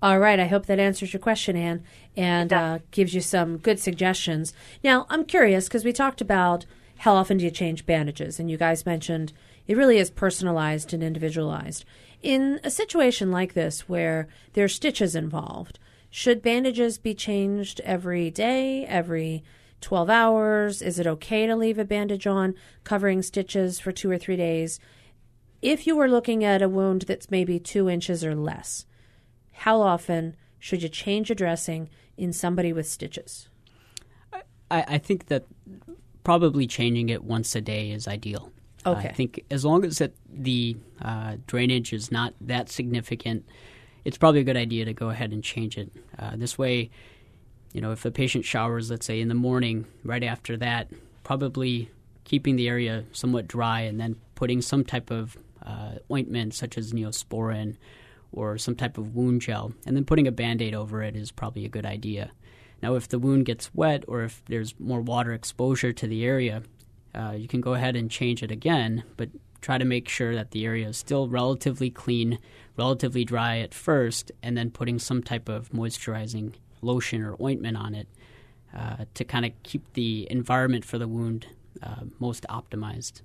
[0.00, 0.38] All right.
[0.38, 1.82] I hope that answers your question, Anne,
[2.16, 4.52] and uh, gives you some good suggestions.
[4.84, 6.66] Now, I'm curious because we talked about
[6.98, 9.32] how often do you change bandages, and you guys mentioned
[9.66, 11.84] it really is personalized and individualized.
[12.22, 15.78] In a situation like this where there's stitches involved,
[16.10, 19.44] should bandages be changed every day, every
[19.80, 20.82] 12 hours?
[20.82, 24.80] Is it okay to leave a bandage on covering stitches for two or three days?
[25.62, 28.86] If you were looking at a wound that's maybe two inches or less,
[29.52, 33.48] how often should you change a dressing in somebody with stitches?
[34.70, 35.44] I, I think that
[36.28, 38.52] probably changing it once a day is ideal.
[38.84, 39.08] Okay.
[39.08, 43.46] I think as long as the uh, drainage is not that significant,
[44.04, 45.90] it's probably a good idea to go ahead and change it.
[46.18, 46.90] Uh, this way,
[47.72, 50.90] you know, if a patient showers, let's say in the morning, right after that,
[51.24, 51.88] probably
[52.24, 56.92] keeping the area somewhat dry and then putting some type of uh, ointment, such as
[56.92, 57.78] neosporin
[58.32, 61.30] or some type of wound gel, and then putting a band aid over it is
[61.30, 62.32] probably a good idea.
[62.82, 66.62] Now, if the wound gets wet or if there's more water exposure to the area,
[67.14, 70.52] uh, you can go ahead and change it again, but try to make sure that
[70.52, 72.38] the area is still relatively clean,
[72.76, 77.94] relatively dry at first, and then putting some type of moisturizing lotion or ointment on
[77.94, 78.06] it
[78.76, 81.46] uh, to kind of keep the environment for the wound
[81.82, 83.22] uh, most optimized.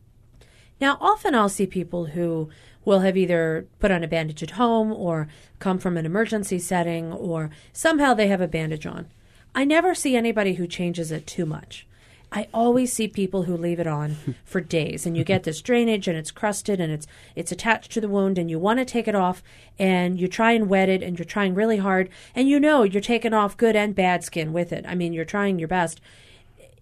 [0.81, 2.49] Now, often I'll see people who
[2.83, 5.27] will have either put on a bandage at home or
[5.59, 9.07] come from an emergency setting or somehow they have a bandage on.
[9.55, 11.85] I never see anybody who changes it too much.
[12.31, 16.07] I always see people who leave it on for days and you get this drainage
[16.07, 19.07] and it's crusted and it's it's attached to the wound and you want to take
[19.07, 19.43] it off
[19.77, 23.01] and you try and wet it and you're trying really hard and you know you're
[23.01, 24.83] taking off good and bad skin with it.
[24.87, 26.01] I mean, you're trying your best.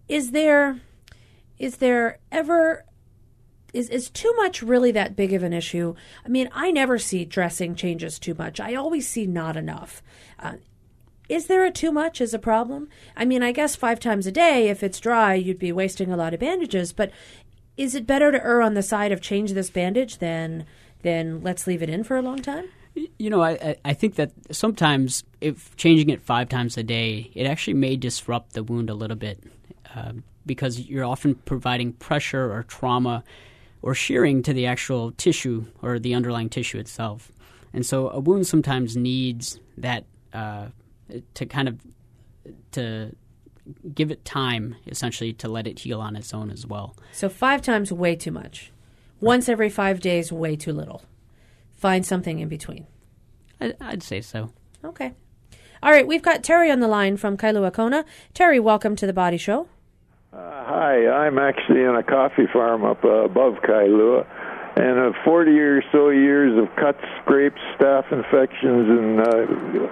[0.08, 0.80] Is there
[1.60, 2.86] is there ever
[3.74, 5.96] is is too much really that big of an issue?
[6.26, 8.62] I mean, I never see dressing changes too much.
[8.62, 10.02] I always see not enough.
[10.40, 10.54] Uh,
[11.32, 12.90] is there a too much as a problem?
[13.16, 16.18] I mean, I guess five times a day, if it's dry, you'd be wasting a
[16.18, 16.92] lot of bandages.
[16.92, 17.10] But
[17.78, 20.66] is it better to err on the side of change this bandage than
[21.04, 22.66] than let's leave it in for a long time?
[23.18, 27.48] You know, I, I think that sometimes if changing it five times a day, it
[27.48, 29.42] actually may disrupt the wound a little bit
[29.96, 30.12] uh,
[30.46, 33.24] because you're often providing pressure or trauma
[33.82, 37.32] or shearing to the actual tissue or the underlying tissue itself.
[37.74, 40.68] And so a wound sometimes needs that uh,
[41.34, 41.80] to kind of
[42.72, 43.16] to
[43.94, 46.96] give it time essentially to let it heal on its own as well.
[47.12, 48.72] So five times way too much.
[49.20, 51.04] Once every five days, way too little.
[51.76, 52.88] Find something in between.
[53.60, 54.52] I, I'd say so.
[54.84, 55.14] Okay.
[55.84, 58.06] All right, we've got Terry on the line from Kailua Kona.
[58.34, 59.68] Terry, welcome to the Body Show.
[60.34, 64.26] Uh, hi, I'm actually in a coffee farm up uh, above Kailua,
[64.76, 69.46] and uh, 40 or so years of cuts, scrapes, staph infections, and uh,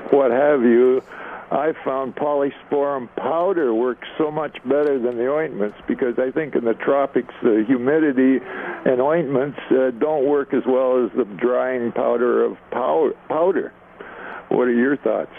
[0.10, 1.04] what have you.
[1.52, 6.64] I found polysporin powder works so much better than the ointments because I think in
[6.64, 8.40] the tropics the humidity
[8.86, 13.74] and ointments uh, don't work as well as the drying powder of pow- powder.
[14.50, 15.34] What are your thoughts?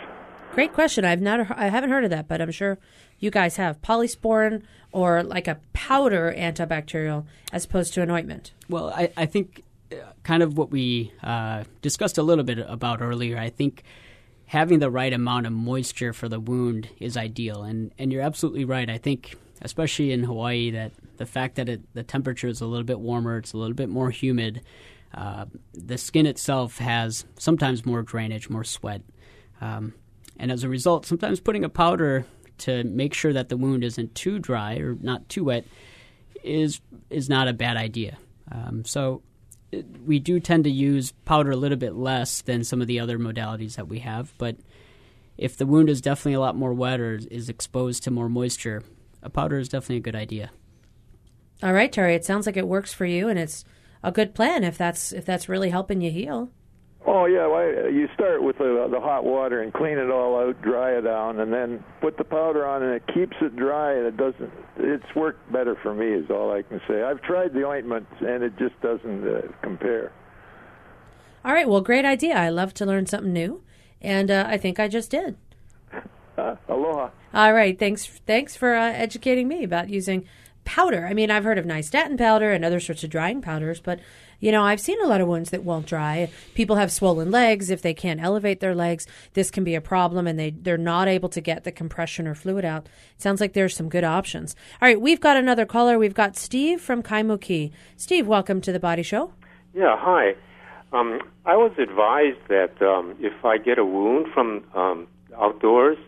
[0.53, 1.05] Great question.
[1.05, 2.79] I've not I haven't heard of that, but I'm sure
[3.19, 8.53] you guys have polysporin or like a powder antibacterial as opposed to an ointment.
[8.69, 13.01] Well, I, I think uh, kind of what we uh, discussed a little bit about
[13.01, 13.39] earlier.
[13.39, 13.85] I think
[14.47, 17.63] having the right amount of moisture for the wound is ideal.
[17.63, 18.91] And and you're absolutely right.
[18.91, 22.85] I think especially in Hawaii that the fact that it, the temperature is a little
[22.85, 24.63] bit warmer, it's a little bit more humid.
[25.15, 29.03] Uh, the skin itself has sometimes more drainage, more sweat,
[29.61, 29.93] um,
[30.41, 32.25] and as a result, sometimes putting a powder
[32.59, 35.65] to make sure that the wound isn't too dry or not too wet
[36.43, 38.17] is is not a bad idea.
[38.51, 39.23] Um, so
[40.05, 43.19] we do tend to use powder a little bit less than some of the other
[43.19, 44.57] modalities that we have, but
[45.39, 48.83] if the wound is definitely a lot more wet or is exposed to more moisture,
[49.23, 50.51] a powder is definitely a good idea.
[51.63, 52.15] All right, Terry.
[52.15, 53.65] It sounds like it works for you, and it's
[54.03, 56.51] a good plan if that's if that's really helping you heal.
[57.13, 60.63] Oh yeah, well, you start with the, the hot water and clean it all out,
[60.63, 64.07] dry it down, and then put the powder on, and it keeps it dry, and
[64.07, 64.53] it doesn't.
[64.77, 67.03] It's worked better for me, is all I can say.
[67.03, 70.13] I've tried the ointment, and it just doesn't uh, compare.
[71.45, 72.37] All right, well, great idea.
[72.37, 73.61] I love to learn something new,
[74.01, 75.37] and uh, I think I just did.
[76.39, 77.11] Uh, aloha.
[77.35, 78.07] All right, thanks.
[78.25, 80.27] Thanks for uh, educating me about using
[80.65, 81.09] powder.
[81.09, 83.99] I mean, I've heard of nystatin powder and other sorts of drying powders, but
[84.41, 86.31] you know, I've seen a lot of wounds that won't dry.
[86.55, 87.71] People have swollen legs.
[87.71, 91.09] If they can't elevate their legs, this can be a problem and they, they're not
[91.09, 92.87] able to get the compression or fluid out.
[92.87, 94.57] It sounds like there's some good options.
[94.81, 95.99] All right, we've got another caller.
[95.99, 97.71] We've got Steve from Kaimuki.
[97.97, 99.33] Steve, welcome to the Body Show.
[99.75, 100.35] Yeah, hi.
[100.93, 105.07] Um, I was advised that um, if I get a wound from um,
[105.39, 105.99] outdoors,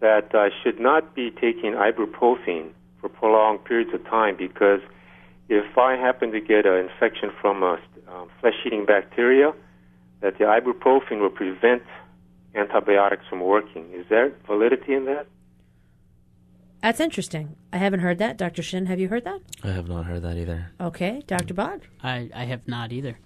[0.00, 4.80] that I should not be taking ibuprofen for prolonged periods of time because–
[5.48, 9.52] if I happen to get an infection from a um, flesh-eating bacteria,
[10.20, 11.82] that the ibuprofen will prevent
[12.54, 13.92] antibiotics from working.
[13.92, 15.26] Is there validity in that?
[16.82, 17.56] That's interesting.
[17.72, 18.36] I haven't heard that.
[18.36, 18.62] Dr.
[18.62, 19.40] Shin, have you heard that?
[19.64, 20.70] I have not heard that either.
[20.80, 21.22] Okay.
[21.26, 21.54] Dr.
[21.54, 21.80] Bhatt?
[22.02, 23.18] I, I have not either.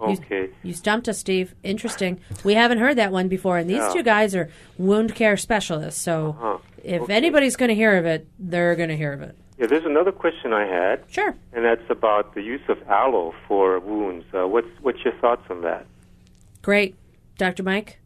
[0.00, 0.40] Okay.
[0.42, 1.54] You, you, stumped us, Steve.
[1.62, 2.18] Interesting.
[2.44, 3.92] We haven't heard that one before, and these Yeah.
[3.92, 6.00] two guys are wound care specialists.
[6.00, 6.58] So Uh-huh.
[6.82, 7.14] if Okay.
[7.14, 9.36] anybody's going to hear of it, they're going to hear of it.
[9.58, 11.04] Yeah, there's another question I had.
[11.08, 11.34] Sure.
[11.52, 14.24] And that's about the use of aloe for wounds.
[14.34, 15.86] Uh, what's what's your thoughts on that?
[16.62, 16.96] Great.
[17.38, 17.62] Dr.
[17.62, 17.98] Mike?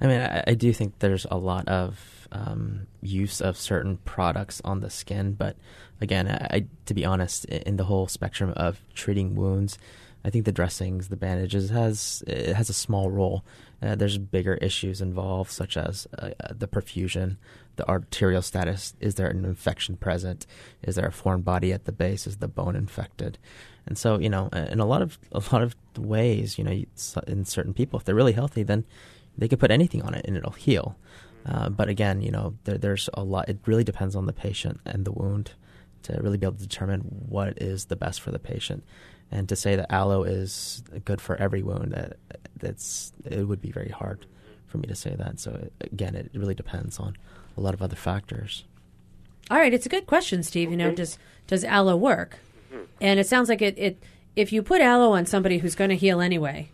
[0.00, 4.60] I mean, I, I do think there's a lot of um, use of certain products
[4.64, 5.56] on the skin, but
[6.00, 9.78] again, I, I, to be honest, in the whole spectrum of treating wounds,
[10.24, 13.44] I think the dressings, the bandages has it has a small role.
[13.82, 17.36] Uh, there's bigger issues involved, such as uh, uh, the perfusion,
[17.76, 18.94] the arterial status.
[19.00, 20.46] Is there an infection present?
[20.82, 22.26] Is there a foreign body at the base?
[22.26, 23.38] Is the bone infected?
[23.86, 26.84] And so, you know, in a lot of a lot of ways, you know,
[27.26, 28.84] in certain people, if they're really healthy, then
[29.36, 30.96] they could put anything on it and it'll heal.
[31.44, 33.48] Uh, but again, you know, there, there's a lot.
[33.48, 35.52] It really depends on the patient and the wound
[36.04, 38.84] to really be able to determine what is the best for the patient.
[39.32, 42.18] And to say that aloe is good for every wound, that
[42.58, 44.26] that's it would be very hard
[44.66, 45.40] for me to say that.
[45.40, 47.16] So again, it really depends on
[47.56, 48.64] a lot of other factors.
[49.50, 50.70] All right, it's a good question, Steve.
[50.70, 52.38] You know, does does aloe work?
[52.72, 52.84] Mm-hmm.
[53.00, 54.02] And it sounds like it, it
[54.36, 56.70] if you put aloe on somebody who's going to heal anyway,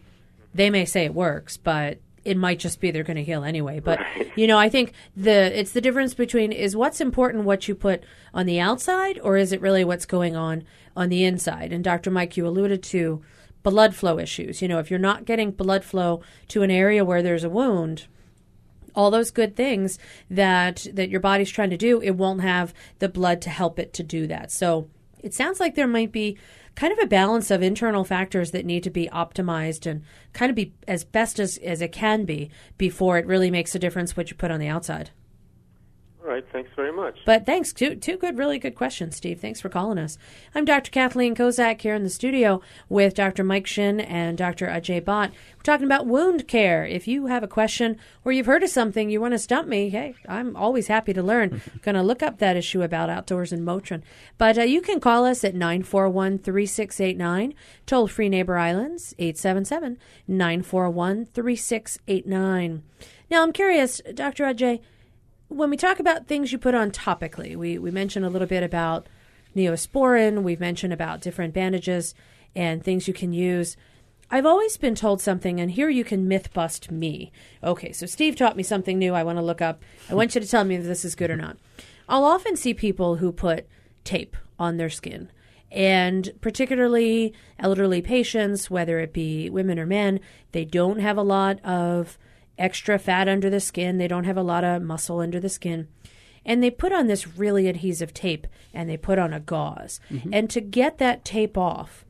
[0.53, 1.99] they may say it works, but
[2.29, 3.81] it might just be they're going to heal anyway.
[3.81, 4.01] But
[4.37, 8.05] you know, I think the it's the difference between is what's important what you put
[8.35, 10.65] on the outside, or is it really what's going on
[10.95, 11.73] on the inside?
[11.73, 12.11] And Dr.
[12.11, 13.23] Mike, you alluded to
[13.63, 14.61] blood flow issues.
[14.61, 18.07] You know, if you're not getting blood flow to an area where there's a wound,
[18.95, 19.99] all those good things
[20.29, 23.95] that that your body's trying to do, it won't have the blood to help it
[23.95, 24.53] to do that.
[24.53, 24.89] So
[25.21, 26.39] It sounds like there might be
[26.75, 30.03] kind of a balance of internal factors that need to be optimized and
[30.33, 33.79] kind of be as best as, as it can be before it really makes a
[33.79, 35.11] difference what you put on the outside.
[36.29, 37.21] All right, thanks very much.
[37.25, 39.41] But thanks, two two good, really good questions, Steve.
[39.41, 40.19] Thanks for calling us.
[40.55, 40.91] I'm Dr.
[40.91, 42.61] Kathleen Kozak here in the studio
[42.91, 43.43] with Dr.
[43.43, 44.67] Mike Shin and Dr.
[44.67, 45.31] Ajay Bhatt.
[45.31, 46.85] We're talking about wound care.
[46.85, 49.89] If you have a question or you've heard of something you want to stump me,
[49.89, 51.63] hey, I'm always happy to learn.
[51.81, 54.03] going to look up that issue about outdoors and Motrin.
[54.37, 57.55] But uh, you can call us at 941 3689,
[57.87, 59.97] toll free Neighbor Islands, 877
[60.29, 62.83] 941 3689.
[63.31, 64.45] Now, I'm curious, Dr.
[64.45, 64.81] Ajay
[65.49, 68.63] when we talk about things you put on topically, we, we mentioned a little bit
[68.63, 69.09] about
[69.57, 72.15] neosporin, we've mentioned about different bandages
[72.55, 73.77] and things you can use.
[74.31, 77.33] I've always been told something, and here you can myth bust me.
[77.65, 79.83] Okay, so Steve taught me something new I want to look up.
[80.11, 81.57] I want you to tell me if this is good or not.
[82.09, 83.67] I'll often see people who put
[84.05, 85.31] tape on their skin.
[85.71, 90.21] And particularly elderly patients, whether it be women or men,
[90.53, 92.19] they don't have a lot of
[92.59, 93.99] extra fat under the skin.
[93.99, 95.89] They don't have a lot of muscle under the skin.
[96.45, 100.01] And they put on this really adhesive tape and they put on a gauze.
[100.11, 100.31] Mm-hmm.
[100.33, 102.05] And to get that tape off,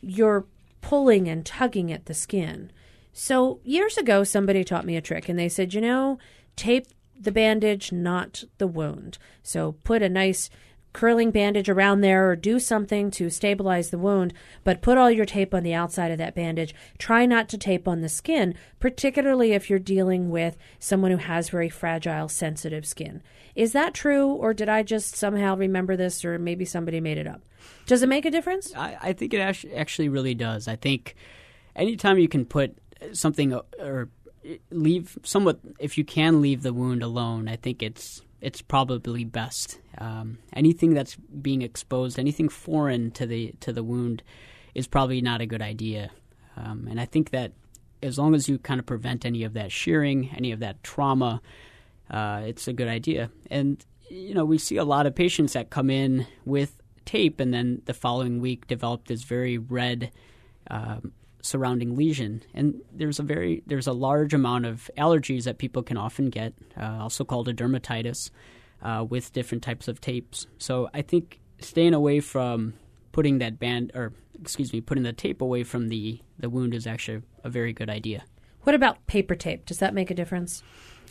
[0.00, 0.46] you're
[0.80, 2.70] pulling and tugging at the skin.
[3.12, 6.18] So years ago, somebody taught me a trick and they said, you know,
[6.56, 6.86] tape
[7.18, 9.18] the bandage, not the wound.
[9.42, 10.50] So put a nice
[10.94, 14.32] curling bandage around there or do something to stabilize the wound,
[14.62, 16.74] but put all your tape on the outside of that bandage.
[16.96, 21.50] Try not to tape on the skin, particularly if you're dealing with someone who has
[21.50, 23.22] very fragile, sensitive skin.
[23.54, 27.26] Is that true, or did I just somehow remember this, or maybe somebody made it
[27.26, 27.42] up?
[27.86, 28.74] Does it make a difference?
[28.74, 29.40] I, I think it
[29.74, 30.68] actually, really does.
[30.68, 31.16] I think
[31.76, 32.78] anytime you can put
[33.12, 34.08] something or
[34.70, 39.80] leave somewhat, if you can leave the wound alone, I think it's it's probably best.
[39.96, 44.22] Um, anything that's being exposed, anything foreign to the to the wound,
[44.74, 46.10] is probably not a good idea.
[46.56, 47.52] Um, and I think that
[48.02, 51.40] as long as you kind of prevent any of that shearing, any of that trauma,
[52.10, 53.30] uh, it's a good idea.
[53.50, 56.76] And you know, we see a lot of patients that come in with
[57.06, 60.12] tape, and then the following week develop this very red.
[60.70, 61.12] Um,
[61.44, 65.98] surrounding lesion and there's a very there's a large amount of allergies that people can
[65.98, 68.30] often get uh, also called a dermatitis
[68.82, 72.72] uh, with different types of tapes so i think staying away from
[73.12, 76.86] putting that band or excuse me putting the tape away from the the wound is
[76.86, 78.24] actually a very good idea
[78.62, 79.66] What about paper tape?
[79.66, 80.62] Does that make a difference?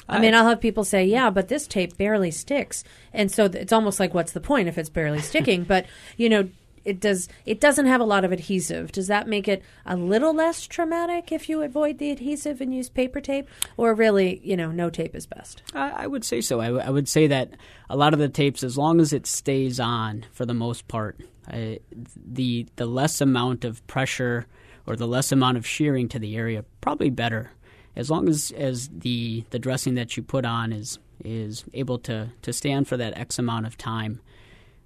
[0.10, 3.72] I mean, I'll have people say, "Yeah, but this tape barely sticks," and so it's
[3.72, 5.86] almost like, "What's the point if it's barely sticking?" but
[6.18, 6.50] you know,
[6.86, 7.28] it does.
[7.46, 8.92] It doesn't have a lot of adhesive.
[8.92, 12.90] Does that make it a little less traumatic if you avoid the adhesive and use
[12.90, 15.62] paper tape, or really, you know, no tape is best?
[15.74, 16.60] I, I would say so.
[16.60, 17.52] I, w- I would say that
[17.90, 21.20] a lot of the tapes, as long as it stays on for the most part,
[21.50, 24.48] the the less amount of pressure
[24.86, 27.52] or the less amount of shearing to the area, probably better.
[27.96, 32.30] As long as as the the dressing that you put on is is able to
[32.42, 34.20] to stand for that X amount of time,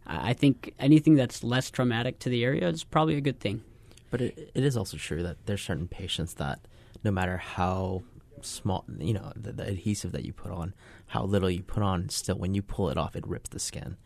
[0.08, 3.64] I think anything that's less traumatic to the area is probably a good thing.
[4.10, 6.60] But it, it is also true that there's certain patients that
[7.04, 8.04] no matter how
[8.42, 10.74] small, you know, the, the adhesive that you put on,
[11.08, 13.98] how little you put on, still when you pull it off, it rips the skin.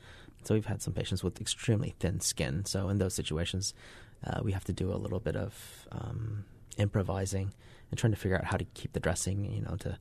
[0.44, 2.66] So we've had some patients with extremely thin skin.
[2.66, 3.76] So in those situations,
[4.26, 6.46] uh, we have to do a little bit of um,
[6.78, 7.54] improvising
[7.92, 9.98] and trying to figure out how to keep the dressing, you know, to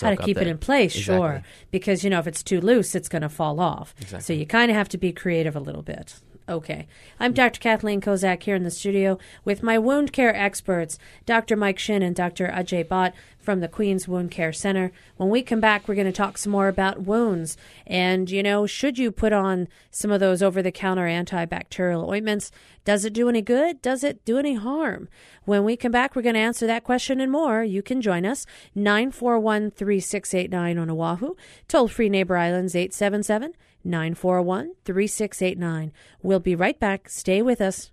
[0.00, 1.16] How to keep it in place, Exactly.
[1.16, 1.42] sure.
[1.70, 3.94] Because you know, if it's too loose, it's going to fall off.
[4.20, 6.14] So you kind of have to be creative a little bit.
[6.48, 6.86] Okay.
[7.20, 7.60] I'm Dr.
[7.60, 11.56] Kathleen Kozak here in the studio with my wound care experts, Dr.
[11.56, 12.48] Mike Shin and Dr.
[12.48, 14.90] Ajay Bhatt from the Queens Wound Care Center.
[15.18, 17.58] When we come back, we're going to talk some more about wounds.
[17.86, 22.50] And, you know, should you put on some of those over the counter antibacterial ointments?
[22.86, 23.82] Does it do any good?
[23.82, 25.10] Does it do any harm?
[25.44, 27.62] When we come back, we're going to answer that question and more.
[27.62, 31.34] You can join us 941 3689 on Oahu,
[31.68, 33.52] toll free Neighbor Islands 877
[33.84, 35.92] 941 3689.
[36.22, 37.08] We'll be right back.
[37.08, 37.90] Stay with us.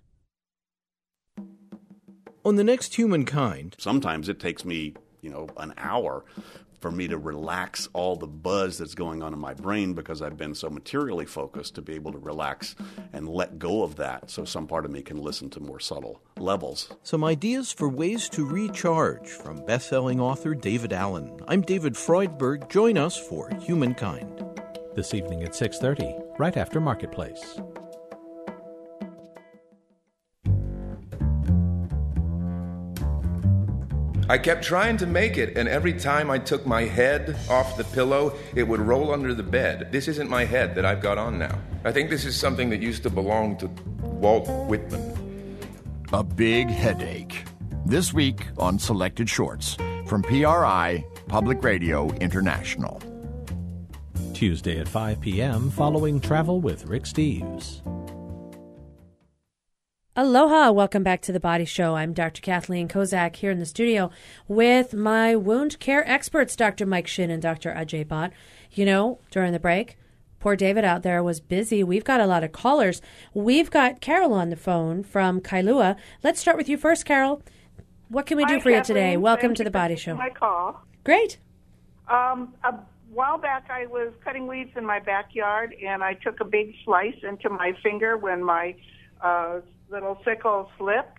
[2.44, 6.24] On the next humankind, Sometimes it takes me, you know, an hour
[6.80, 10.36] for me to relax all the buzz that's going on in my brain because I've
[10.36, 12.76] been so materially focused to be able to relax
[13.12, 16.20] and let go of that so some part of me can listen to more subtle
[16.38, 16.92] levels.
[17.02, 21.40] some ideas for ways to recharge from best-selling author David Allen.
[21.48, 22.68] I'm David Freudberg.
[22.68, 24.42] Join us for Humankind.
[24.96, 27.60] This evening at 6:30, right after Marketplace.
[34.30, 37.84] I kept trying to make it, and every time I took my head off the
[37.84, 39.92] pillow, it would roll under the bed.
[39.92, 41.58] This isn't my head that I've got on now.
[41.84, 43.68] I think this is something that used to belong to
[44.00, 45.58] Walt Whitman.
[46.14, 47.44] A big headache.
[47.84, 49.76] This week on Selected Shorts
[50.06, 52.98] from PRI, Public Radio International.
[54.36, 55.70] Tuesday at 5 p.m.
[55.70, 57.80] following Travel with Rick Steves.
[60.14, 61.94] Aloha, welcome back to the Body Show.
[61.94, 62.42] I'm Dr.
[62.42, 64.10] Kathleen Kozak here in the studio
[64.46, 66.84] with my wound care experts, Dr.
[66.84, 67.72] Mike Shin and Dr.
[67.72, 68.32] Ajay Bhatt.
[68.72, 69.96] You know, during the break,
[70.38, 71.82] poor David out there was busy.
[71.82, 73.00] We've got a lot of callers.
[73.32, 75.96] We've got Carol on the phone from Kailua.
[76.22, 77.42] Let's start with you first, Carol.
[78.10, 79.16] What can we do Hi, for you today?
[79.16, 80.14] Welcome Thank to the Body Show.
[80.14, 80.84] My call.
[81.04, 81.38] Great.
[82.08, 82.74] Um, a
[83.16, 87.16] while back, I was cutting weeds in my backyard, and I took a big slice
[87.22, 88.76] into my finger when my
[89.22, 89.60] uh,
[89.90, 91.18] little sickle slipped,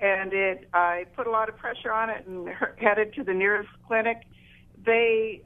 [0.00, 0.68] and it.
[0.74, 4.22] I put a lot of pressure on it and headed to the nearest clinic.
[4.84, 5.42] They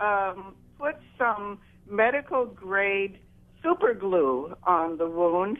[0.00, 3.18] um, put some medical grade
[3.62, 5.58] super glue on the wound,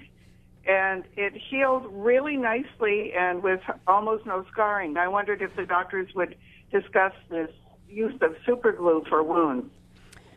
[0.66, 4.97] and it healed really nicely and with almost no scarring.
[4.97, 6.37] I wondered if the doctors would
[6.72, 7.51] discuss this
[7.89, 9.66] use of super glue for wounds.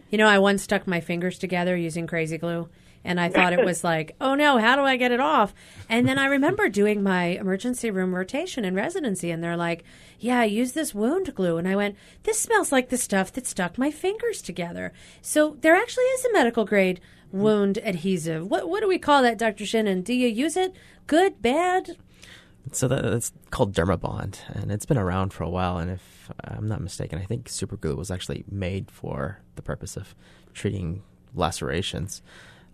[0.10, 2.70] You know, I once stuck my fingers together using crazy glue,
[3.04, 5.54] and I thought it was like, oh no, how do I get it off?
[5.89, 9.84] And then I remember doing my emergency room rotation in residency, and they're like,
[10.20, 11.58] yeah, use this wound glue.
[11.58, 14.93] And I went, this smells like the stuff that stuck my fingers together.
[15.22, 18.48] So there actually is a medical grade wound adhesive.
[18.50, 19.66] What, what do we call that, Dr.
[19.66, 20.02] Shannon?
[20.02, 20.74] Do you use it?
[21.06, 21.98] Good, bad?
[22.72, 25.78] So that, it's called Dermabond, and it's been around for a while.
[25.78, 30.15] And if I'm not mistaken, I think superglue was actually made for the purpose of
[30.53, 31.03] treating
[31.34, 32.21] lacerations.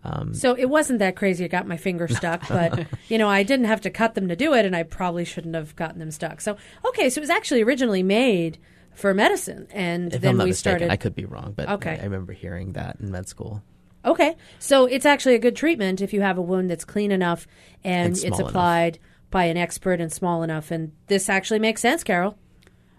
[0.06, 1.46] Um, So it wasn't that crazy.
[1.46, 4.36] I got my finger stuck, but you know, I didn't have to cut them to
[4.36, 6.42] do it, and I probably shouldn't have gotten them stuck.
[6.42, 8.58] So okay, so it was actually originally made
[8.94, 10.92] for medicine, and if then I'm not we mistaken, started.
[10.92, 11.98] I could be wrong, but Okay.
[12.00, 13.64] I, remember hearing that in med school.
[14.06, 17.48] Okay, so it's actually a good treatment if you have a wound that's clean enough
[17.86, 18.50] and, And it's small enough.
[18.50, 19.00] applied
[19.32, 20.70] by an expert and small enough.
[20.72, 22.38] And this actually makes sense, Carol.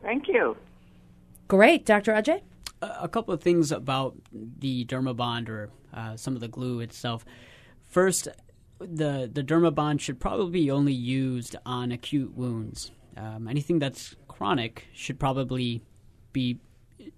[0.05, 0.57] Thank you.
[1.48, 2.12] Great, Dr.
[2.12, 2.42] Ajay.
[2.82, 7.24] a a couple of things about the Dermabond or uh, some of the glue itself.
[7.86, 8.28] First,
[8.78, 12.90] the the Dermabond should probably be only used on acute wounds.
[13.16, 15.82] Um, anything that's chronic should probably
[16.32, 16.59] be,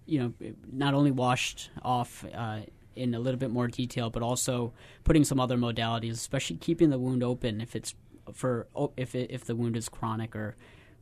[0.05, 0.33] you know,
[0.71, 2.61] not only washed off uh,
[2.95, 4.73] in a little bit more detail, but also
[5.05, 7.95] putting some other modalities, especially keeping the wound open if it's
[8.33, 8.67] for
[8.97, 10.55] if it, if the wound is chronic or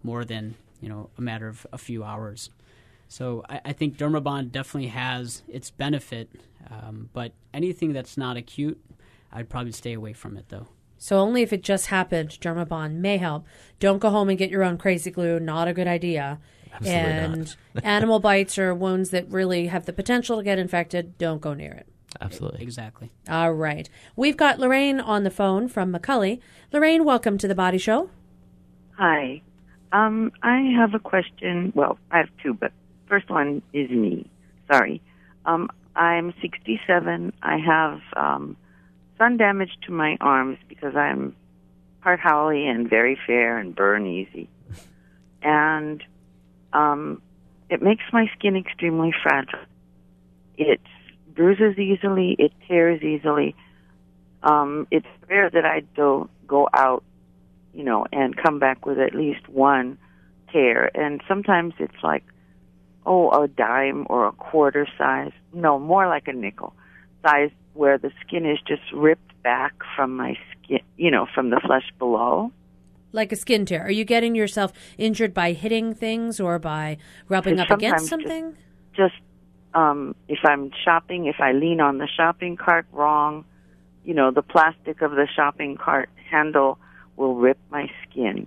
[0.02, 0.54] more than
[0.84, 2.50] you know a matter of a few hours.
[3.08, 6.28] So I, I think Dermabond definitely has its benefit,
[6.70, 8.78] um, but anything that's not acute,
[9.32, 10.68] I'd probably stay away from it though.
[10.98, 13.46] So only if it just happened, Dermabond may help.
[13.80, 15.40] Don't go home and get your own crazy glue.
[15.40, 16.38] Not a good idea.
[16.72, 21.40] Absolutely and animal bites or wounds that really have the potential to get infected, don't
[21.40, 21.86] go near it.
[22.20, 22.62] Absolutely.
[22.62, 23.10] Exactly.
[23.28, 23.88] All right.
[24.16, 26.40] We've got Lorraine on the phone from McCully.
[26.72, 28.10] Lorraine, welcome to the Body Show.
[28.98, 29.42] Hi.
[29.94, 31.72] Um, I have a question.
[31.72, 32.72] Well, I have two, but
[33.08, 34.28] first one is me.
[34.70, 35.00] Sorry.
[35.46, 37.32] Um, I'm 67.
[37.40, 38.56] I have um,
[39.18, 41.36] sun damage to my arms because I'm
[42.02, 44.50] part haole and very fair and burn easy.
[45.42, 46.02] And
[46.72, 47.22] um,
[47.70, 49.60] it makes my skin extremely fragile.
[50.58, 50.80] It
[51.28, 53.54] bruises easily, it tears easily.
[54.42, 57.04] Um, it's rare that I don't go out
[57.74, 59.98] you know, and come back with at least one
[60.52, 60.90] tear.
[60.94, 62.24] And sometimes it's like,
[63.04, 65.32] oh, a dime or a quarter size.
[65.52, 66.74] No, more like a nickel
[67.22, 71.60] size where the skin is just ripped back from my skin, you know, from the
[71.60, 72.52] flesh below.
[73.12, 73.82] Like a skin tear.
[73.84, 76.98] Are you getting yourself injured by hitting things or by
[77.28, 78.56] rubbing up against something?
[78.96, 79.14] Just
[79.74, 83.44] um, if I'm shopping, if I lean on the shopping cart wrong,
[84.04, 86.78] you know, the plastic of the shopping cart handle
[87.16, 88.46] will rip my skin.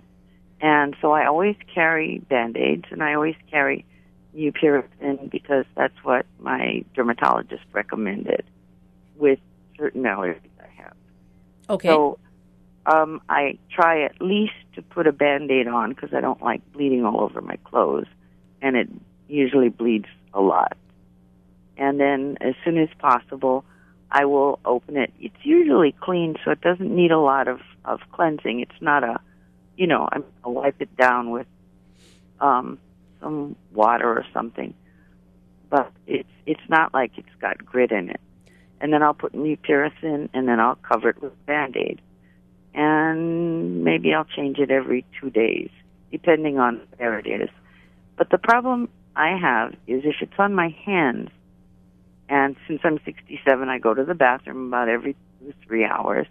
[0.60, 3.84] And so I always carry band-aids and I always carry
[4.34, 8.44] Mupirocin because that's what my dermatologist recommended
[9.16, 9.38] with
[9.76, 10.94] certain allergies I have.
[11.70, 11.88] Okay.
[11.88, 12.18] So
[12.86, 17.04] um, I try at least to put a band-aid on because I don't like bleeding
[17.04, 18.06] all over my clothes,
[18.62, 18.88] and it
[19.28, 20.76] usually bleeds a lot.
[21.76, 23.64] And then as soon as possible,
[24.10, 25.12] I will open it.
[25.20, 28.60] It's usually clean, so it doesn't need a lot of of cleansing.
[28.60, 29.20] It's not a,
[29.76, 31.46] you know, I'm, I'll wipe it down with
[32.40, 32.78] um,
[33.20, 34.74] some water or something,
[35.70, 38.20] but it's it's not like it's got grit in it.
[38.80, 42.00] And then I'll put Mupirocin, and then I'll cover it with Band-Aid,
[42.74, 45.68] and maybe I'll change it every two days,
[46.12, 47.50] depending on where it is.
[48.16, 51.30] But the problem I have is if it's on my hands,
[52.28, 56.26] and since I'm 67, I go to the bathroom about every two three hours.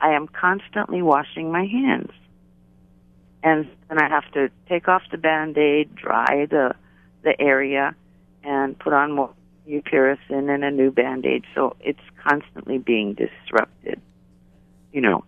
[0.00, 2.10] I am constantly washing my hands.
[3.42, 6.74] And then I have to take off the band-aid, dry the,
[7.22, 7.94] the area,
[8.42, 9.30] and put on more
[9.68, 11.44] Mupirocin and a new band-aid.
[11.54, 14.00] So it's constantly being disrupted.
[14.92, 15.24] You know,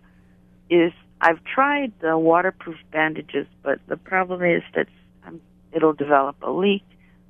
[0.69, 0.91] is
[1.21, 4.87] I've tried the waterproof bandages, but the problem is that
[5.25, 5.41] um,
[5.71, 6.83] it'll develop a leak.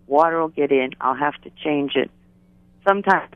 [0.08, 0.92] Water will get in.
[1.02, 2.10] I'll have to change it.
[2.88, 3.32] Sometimes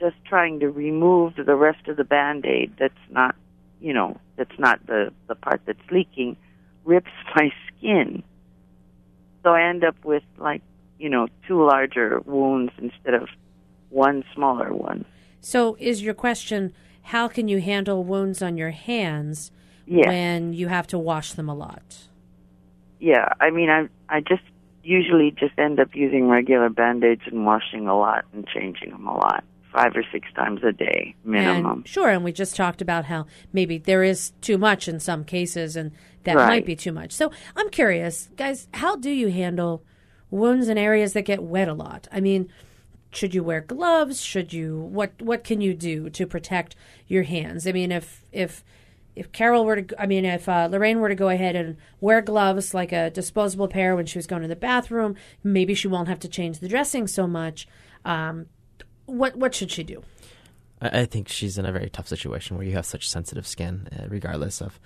[0.00, 3.36] just trying to remove the rest of the band-aid that's not,
[3.80, 6.36] you know, that's not the, the part that's leaking
[6.84, 8.22] rips my skin.
[9.42, 10.62] So I end up with like,
[10.98, 13.28] you know, two larger wounds instead of
[13.90, 15.04] one smaller one.
[15.40, 19.50] So, is your question how can you handle wounds on your hands
[19.86, 20.08] Yeah.
[20.08, 22.08] when you have to wash them a lot?
[23.00, 24.42] Yeah, I mean, I I just
[24.82, 29.14] usually just end up using regular band-aids and washing a lot and changing them a
[29.14, 31.78] lot, five or six times a day minimum.
[31.78, 35.24] And sure, and we just talked about how maybe there is too much in some
[35.24, 35.92] cases, and
[36.24, 36.46] that Right.
[36.46, 37.12] might be too much.
[37.12, 39.82] So I'm curious, guys, how do you handle
[40.30, 42.08] wounds in areas that get wet a lot?
[42.12, 42.48] I mean,
[43.12, 44.20] should you wear gloves?
[44.20, 47.66] Should you what what can you do to protect your hands?
[47.66, 48.62] I mean, if if
[49.16, 52.22] if Carol were to, I mean, if uh, Lorraine were to go ahead and wear
[52.22, 56.06] gloves like a disposable pair when she was going to the bathroom, maybe she won't
[56.08, 57.66] have to change the dressing so much.
[58.04, 58.46] Um,
[59.10, 60.02] what what should she do?
[60.80, 63.88] I I think she's in a very tough situation where you have such sensitive skin,
[63.92, 64.80] uh, regardless of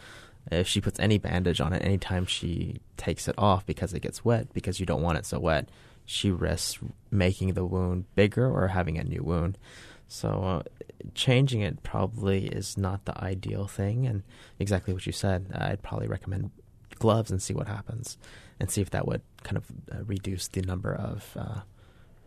[0.50, 1.84] if she puts any bandage on it.
[1.84, 5.38] Anytime she takes it off because it gets wet, because you don't want it so
[5.38, 5.68] wet,
[6.04, 6.78] she risks
[7.10, 9.58] making the wound bigger or having a new wound.
[10.06, 10.62] So uh,
[11.14, 14.06] changing it probably is not the ideal thing.
[14.06, 14.22] And
[14.58, 16.50] exactly what you said, I'd probably recommend
[16.98, 18.18] gloves and see what happens,
[18.60, 21.60] and see if that would kind of uh, reduce the number of uh,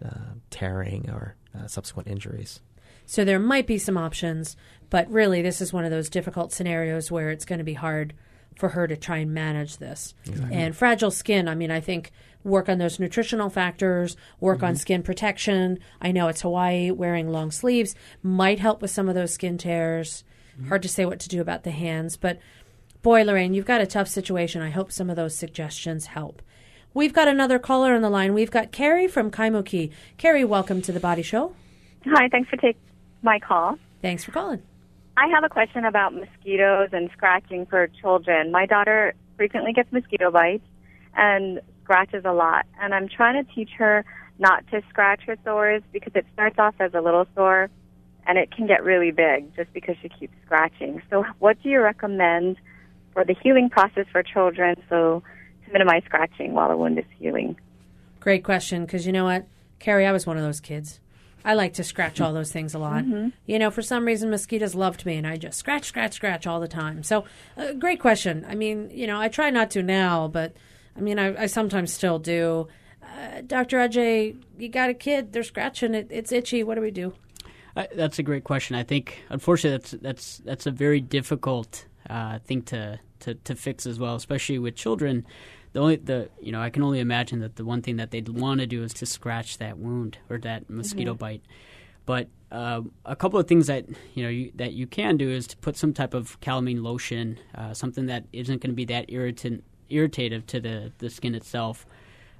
[0.03, 2.61] uh, tearing or uh, subsequent injuries.
[3.05, 4.57] So there might be some options,
[4.89, 8.13] but really, this is one of those difficult scenarios where it's going to be hard
[8.55, 10.13] for her to try and manage this.
[10.25, 10.55] Exactly.
[10.55, 12.11] And fragile skin, I mean, I think
[12.43, 15.79] work on those nutritional factors, work on skin protection.
[16.01, 20.23] I know it's Hawaii, wearing long sleeves might help with some of those skin tears.
[20.67, 22.39] Hard to say what to do about the hands, but
[23.03, 24.61] boy, Lorraine, you've got a tough situation.
[24.61, 26.41] I hope some of those suggestions help.
[26.93, 28.33] We've got another caller on the line.
[28.33, 29.91] We've got Carrie from Kaimuki.
[30.17, 31.53] Carrie, welcome to the Body Show.
[32.05, 32.81] Hi, thanks for taking
[33.21, 33.77] my call.
[34.01, 34.61] Thanks for calling.
[35.17, 38.51] I have a question about mosquitoes and scratching for children.
[38.51, 40.63] My daughter frequently gets mosquito bites
[41.15, 44.05] and scratches a lot, and I'm trying to teach her
[44.39, 47.69] not to scratch her sores because it starts off as a little sore
[48.27, 51.01] and it can get really big just because she keeps scratching.
[51.09, 52.57] So, what do you recommend
[53.13, 55.23] for the healing process for children so
[55.67, 57.55] to minimize scratching while the wound is healing?
[58.19, 59.45] Great question, because you know what,
[59.79, 60.99] Carrie, I was one of those kids.
[61.45, 63.05] I like to scratch all those things a lot.
[63.05, 63.31] Mhm.
[63.45, 66.59] You know, for some reason, mosquitoes loved me, and I just scratch, scratch, scratch all
[66.59, 67.03] the time.
[67.03, 67.23] So,
[67.55, 68.45] uh, great question.
[68.49, 70.53] I mean, you know, I try not to now, but
[70.97, 72.67] I mean, I, I sometimes still do.
[73.01, 73.77] Uh, Dr.
[73.77, 76.63] Ajay, you got a kid, they're scratching it, it's itchy.
[76.63, 77.13] What do we do?
[77.77, 78.75] I, that's a great question.
[78.75, 83.85] I think, unfortunately, that's that's that's a very difficult uh, thing to, to to fix
[83.85, 85.25] as well, especially with children.
[85.77, 88.27] The only the you know I can only imagine that the one thing that they'd
[88.27, 91.19] want to do is to scratch that wound or that mosquito Mhm.
[91.19, 91.41] bite.
[92.07, 95.45] But uh, a couple of things that you know you, that you can do is
[95.45, 99.05] to put some type of calamine lotion, uh, something that isn't going to be that
[99.11, 101.85] irritant irritative to the the skin itself.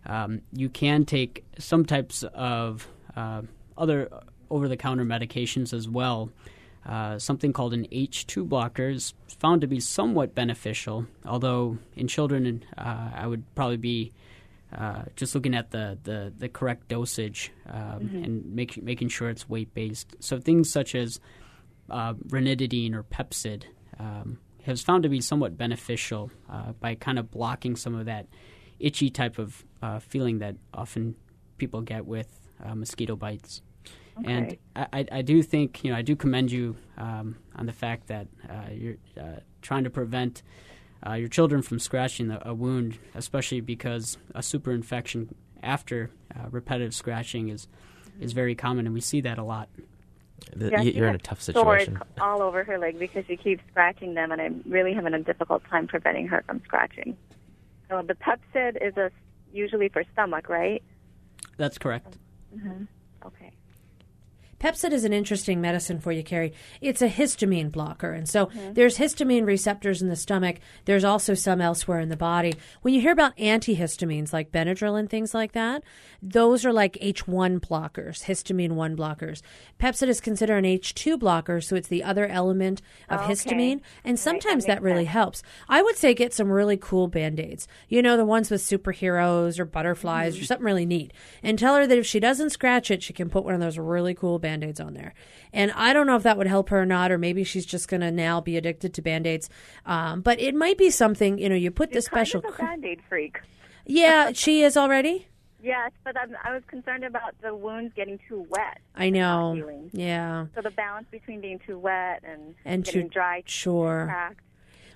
[0.07, 3.43] Um, you can take some types of uh,
[3.77, 4.09] other
[4.49, 6.31] over the counter medications as well.
[6.87, 12.63] Uh, something called an H2 blocker is found to be somewhat beneficial, although in children,
[12.77, 14.13] uh, I would probably be
[14.73, 18.23] uh, just looking at the, the, the correct dosage um, Mhm.
[18.25, 20.15] and make, making sure it's weight based.
[20.19, 21.19] So things such as
[21.89, 23.63] uh, ranitidine or Pepcid
[23.99, 28.27] um, has found to be somewhat beneficial uh, by kind of blocking some of that
[28.79, 31.15] itchy type of uh, feeling that often
[31.57, 32.29] people get with
[32.63, 33.61] uh, mosquito bites.
[34.25, 34.59] And Okay.
[34.75, 38.07] I, I, I do think, you know, I do commend you um, on the fact
[38.07, 40.41] that uh, you're uh, trying to prevent
[41.05, 46.47] uh, your children from scratching a, a wound, especially because a super infection after uh,
[46.49, 47.67] repetitive scratching is
[48.19, 49.69] is very common, and we see that a lot.
[50.55, 51.99] The- Yeah, you- she you're in a tough sores situation.
[52.19, 55.63] all over her leg because she keeps scratching them, and I'm really having a difficult
[55.65, 57.15] time preventing her from scratching.
[57.89, 59.11] So the Pepcid is a
[59.53, 60.81] usually for stomach, right?
[61.57, 62.17] That's correct.
[62.55, 62.83] Mm-hmm.
[63.25, 63.51] Okay.
[64.59, 66.51] Pepcid is an interesting medicine for you, Carrie.
[66.81, 68.11] It's a histamine blocker.
[68.11, 68.73] And so Mhm.
[68.73, 70.57] there's histamine receptors in the stomach.
[70.85, 72.55] There's also some elsewhere in the body.
[72.81, 75.83] When you hear about antihistamines like Benadryl and things like that,
[76.23, 79.43] those are like H1 blockers, histamine 1 blockers.
[79.79, 83.33] Pepcid is considered an H2 blocker, so it's the other element of Okay.
[83.33, 83.81] histamine.
[84.03, 85.43] And sometimes that, really helps.
[85.69, 87.67] I would say get some really cool band aids.
[87.89, 91.13] You know, the ones with superheroes or butterflies or something really neat.
[91.43, 93.77] And tell her that if she doesn't scratch it, she can put one of those
[93.77, 95.13] really cool band aids on there.
[95.53, 97.87] And I don't know if that would help her or not, or maybe she's just
[97.87, 99.49] going to now be addicted to band aids.
[99.85, 102.41] Um, but it might be something, you know, you put the special.
[102.41, 103.39] Kind of a band-aid freak.
[103.85, 105.27] yeah, she is already?
[105.61, 108.77] Yes, but I'm, I was concerned about the wounds getting too wet.
[108.95, 109.59] I know.
[109.91, 110.45] Yeah.
[110.55, 114.05] So the balance between being too wet and, And getting too- dry, sure.
[114.05, 114.39] cracked.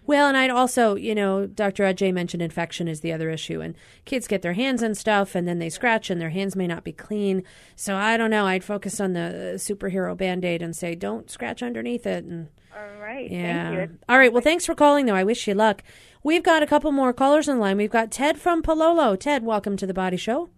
[0.08, 1.84] Well, and I'd also, you know, Dr.
[1.84, 3.62] Ajay mentioned infection is the other issue.
[3.62, 6.68] And kids get their hands in stuff and then they scratch and their hands may
[6.68, 7.44] not be clean.
[7.76, 8.48] So I don't know.
[8.48, 12.26] I'd focus on the uh, superhero band aid and say, don't scratch underneath it.
[12.26, 13.30] And All right.
[13.30, 13.76] yeah.
[13.76, 13.98] Thank you.
[14.10, 14.34] All right.
[14.34, 15.16] Well, thanks for calling, though.
[15.16, 15.84] I wish you luck.
[16.24, 17.78] We've got a couple more callers on the line.
[17.78, 19.18] We've got Ted from Palolo.
[19.20, 20.50] Ted, welcome to the Body Show.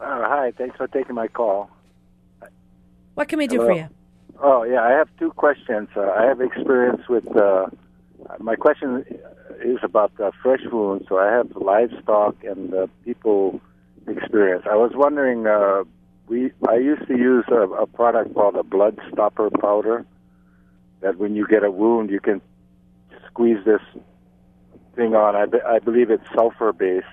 [0.00, 1.70] Uh, hi, thanks for taking my call.
[3.14, 3.68] What can we do Hello.
[3.68, 3.88] for you?
[4.42, 5.88] Oh, yeah, I have two questions.
[5.96, 7.26] Uh, I have experience with.
[7.36, 7.66] Uh,
[8.38, 9.04] my question
[9.64, 11.06] is about uh, fresh wounds.
[11.08, 13.60] So I have livestock and uh, people
[14.06, 14.64] experience.
[14.70, 15.46] I was wondering.
[15.46, 15.84] Uh,
[16.28, 20.04] we I used to use a, a product called a blood stopper powder.
[21.00, 22.40] That when you get a wound, you can
[23.28, 23.82] squeeze this
[24.96, 25.36] thing on.
[25.36, 27.06] I, be, I believe it's sulfur based,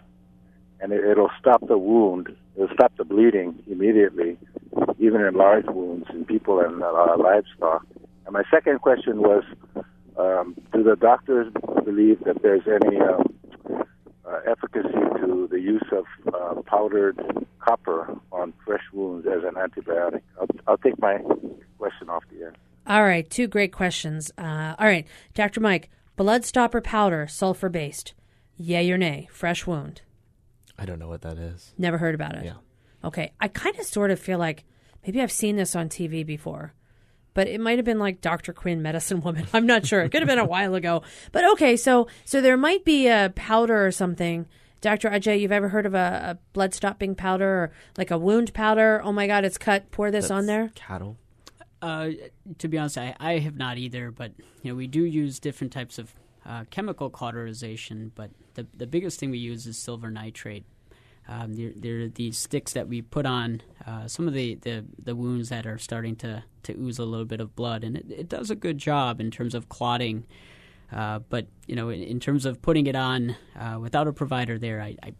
[0.80, 2.36] and it, it'll stop the wound.
[2.56, 4.38] It'll stop the bleeding immediately,
[5.00, 7.86] even in large wounds in people and uh, livestock.
[8.26, 9.44] And my second question was,
[10.18, 11.52] um, do the doctors
[11.84, 13.34] believe that there's any um,
[14.26, 14.90] uh, efficacy
[15.22, 17.20] to the use of uh, powdered
[17.60, 20.22] copper on fresh wounds as an antibiotic?
[20.40, 21.20] I'll, I'll take my
[21.78, 22.54] question off the air.
[22.86, 23.30] All right.
[23.30, 24.32] Two great questions.
[24.38, 25.08] Uh, all right.
[25.34, 25.62] Dr.
[25.62, 28.14] Mike, blood stopper powder, sulfur based.
[28.58, 29.28] Yay or nay?
[29.32, 30.02] Fresh wound.
[30.78, 31.74] I don't know what that is.
[31.78, 32.46] Never heard about it.
[32.46, 32.56] Yeah.
[33.04, 33.32] Okay.
[33.40, 34.64] I kind of sort of feel like
[35.06, 36.74] maybe I've seen this on TV before,
[37.34, 38.54] but it might have been like Dr.
[38.54, 39.48] Quinn, Medicine Woman.
[39.54, 40.02] I'm not sure.
[40.02, 41.04] It could have been a while ago.
[41.32, 44.46] But okay, so so there might be a powder or something.
[44.82, 45.10] Dr.
[45.10, 49.02] Ajay, you've ever heard of a, a blood stopping powder or like a wound powder?
[49.04, 49.92] Oh my God, it's cut.
[49.92, 50.72] Pour this on there.
[50.76, 51.18] Cattle.
[51.82, 52.12] Uh,
[52.58, 54.12] to be honest, I, I have not either.
[54.12, 56.14] But you know, we do use different types of
[56.46, 58.12] uh, chemical cauterization.
[58.14, 60.66] But the the biggest thing we use is silver nitrate.
[61.28, 65.16] Um, they're, they're these sticks that we put on uh, some of the, the, the
[65.16, 68.30] wounds that are starting to, to ooze a little bit of blood, and it, it
[68.30, 70.26] does a good job in terms of clotting.
[70.92, 74.60] Uh, but you know, in, in terms of putting it on uh, without a provider
[74.60, 75.14] there, I, I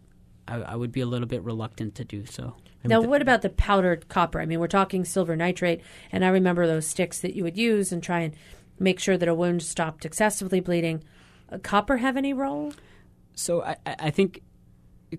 [0.46, 2.54] I I would be a little bit reluctant to do so.
[2.86, 4.40] Now, what about the powdered copper?
[4.40, 5.80] I mean, we're talking silver nitrate,
[6.12, 8.34] and I remember those sticks that you would use and try and
[8.78, 11.02] make sure that a wound stopped excessively bleeding.
[11.50, 12.72] Uh, copper have any role?
[13.34, 14.42] So I, I I think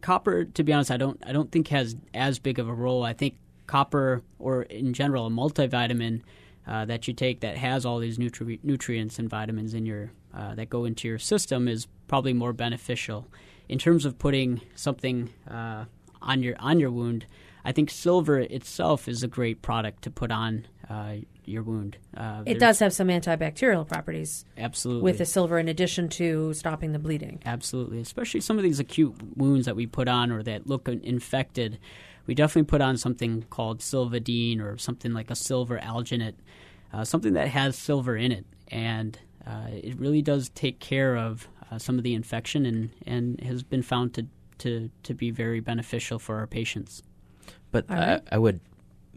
[0.02, 3.04] copper, to be honest, I don't I don't think has as big of a role.
[3.04, 3.38] I think
[3.68, 6.22] copper, or in general, a multivitamin
[6.68, 10.56] uh, that you take that has all these nutri- nutrients and vitamins in your uh,
[10.56, 13.28] that go into your system is probably more beneficial.
[13.70, 15.86] In terms of putting something uh,
[16.22, 17.26] on your on your wound,
[17.64, 21.98] I think silver itself is a great product to put on uh, your wound.
[22.16, 24.46] Uh, It does have some antibacterial properties.
[24.58, 25.04] Absolutely.
[25.04, 27.42] With the silver, in addition to stopping the bleeding.
[27.46, 31.80] Absolutely, especially some of these acute wounds that we put on or that look infected.
[32.28, 36.36] We definitely put on something called Silvadene or something like a silver alginate,
[36.94, 41.48] uh, something that has silver in it, and uh, it really does take care of
[41.72, 44.28] uh, some of the infection and, and has been found to,
[44.60, 47.04] to, to be very beneficial for our patients.
[47.72, 48.22] But All I.
[48.32, 48.60] I would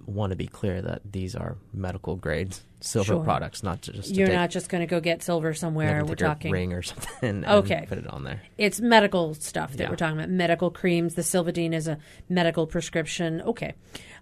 [0.08, 3.24] want to be clear that these are medical grade silver Sure.
[3.24, 5.94] products, not just to You're take- not just going to go get silver somewhere.
[5.96, 8.40] never We're take a talking ring or something and okay, put it on there.
[8.56, 9.90] It's medical stuff that Yeah.
[9.90, 10.30] we're talking about.
[10.30, 11.14] Medical creams.
[11.14, 11.98] The Silvadene is a
[12.28, 13.42] medical prescription.
[13.42, 13.74] Okay,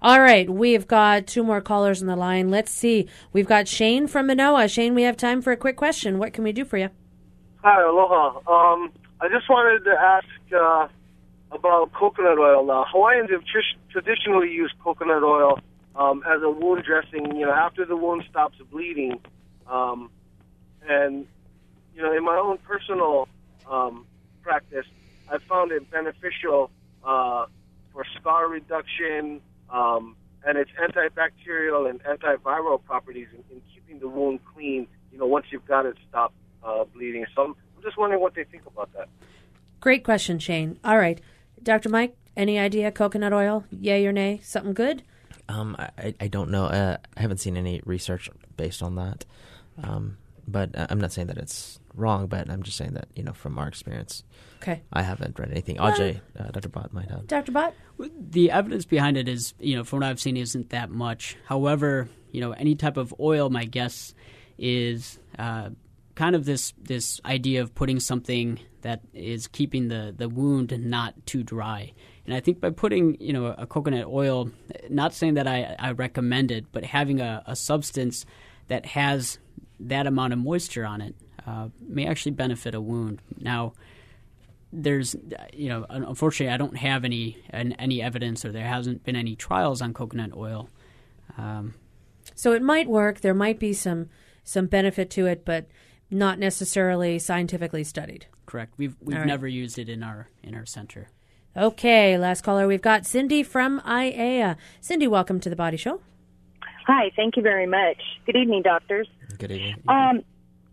[0.02, 0.48] all right.
[0.50, 2.50] We've got two more callers on the line.
[2.50, 3.08] Let's see.
[3.32, 4.68] We've got Shane from Manoa.
[4.68, 6.18] Shane, we have time for a quick question.
[6.18, 6.88] What can we do for you?
[7.62, 8.38] Hi, aloha.
[8.50, 10.88] Um, I just wanted to ask uh,
[11.52, 12.64] about coconut oil.
[12.66, 13.58] Now, Hawaiians have tr-
[13.90, 15.58] traditionally used coconut oil
[15.96, 17.36] um, as a wound dressing.
[17.36, 19.20] You know, after the wound stops bleeding,
[19.66, 20.10] um,
[20.88, 21.26] and
[21.94, 23.28] you know, in my own personal
[23.70, 24.06] um,
[24.42, 24.86] practice,
[25.30, 26.70] I found it beneficial
[27.04, 27.46] uh,
[27.92, 29.40] for scar reduction,
[29.70, 30.16] um,
[30.46, 34.86] and its antibacterial and antiviral properties in, in keeping the wound clean.
[35.10, 37.24] You know, once you've got it stopped uh, bleeding.
[37.34, 39.08] So I'm, I'm just wondering what they think about that.
[39.80, 40.78] Great question, Shane.
[40.84, 41.20] All right,
[41.62, 41.88] Dr.
[41.88, 42.16] Mike.
[42.36, 42.92] Any idea?
[42.92, 43.64] Coconut oil?
[43.70, 44.40] Yay or nay?
[44.42, 45.02] Something good?
[45.48, 46.64] Um, I, I don't know.
[46.64, 49.24] Uh, I haven't seen any research based on that.
[49.82, 50.16] Um,
[50.48, 53.58] but I'm not saying that it's wrong, but I'm just saying that, you know, from
[53.58, 54.22] our experience,
[54.62, 54.82] Okay.
[54.92, 55.76] I haven't read anything.
[55.76, 56.68] Well- Ajay, uh, Dr.
[56.68, 57.26] Bhatt might have.
[57.26, 57.52] Dr.
[57.52, 57.72] Bhatt?
[58.30, 61.36] The evidence behind it is, you know, from what I've seen, isn't that much.
[61.46, 64.14] However, you know, any type of oil, my guess
[64.58, 65.70] is uh,
[66.14, 71.14] kind of this this idea of putting something that is keeping the the wound not
[71.26, 71.92] too dry.
[72.26, 74.50] And I think by putting, you know, a coconut oil,
[74.90, 78.26] not saying that I, I recommend it, but having a, a substance
[78.68, 79.38] that has
[79.78, 81.14] that amount of moisture on it
[81.46, 83.22] uh, may actually benefit a wound.
[83.38, 83.74] Now,
[84.72, 85.14] there's
[85.52, 89.36] you know unfortunately I don't have any an, any evidence or there hasn't been any
[89.36, 90.68] trials on coconut oil.
[91.38, 91.74] Um,
[92.34, 93.20] So it might work.
[93.20, 94.08] There might be some
[94.42, 95.66] some benefit to it, but
[96.10, 98.26] not necessarily scientifically studied.
[98.46, 98.74] correct.
[98.76, 99.26] We've we've right.
[99.26, 101.08] never used it in our in our center.
[101.56, 102.66] Okay, last caller.
[102.66, 104.56] We've got Cindy from Aiea.
[104.82, 106.02] Cindy, welcome to the Body Show.
[106.86, 107.96] Hi, thank you very much.
[108.26, 109.08] Good evening, doctors.
[109.38, 109.76] Good evening.
[109.88, 110.22] Um,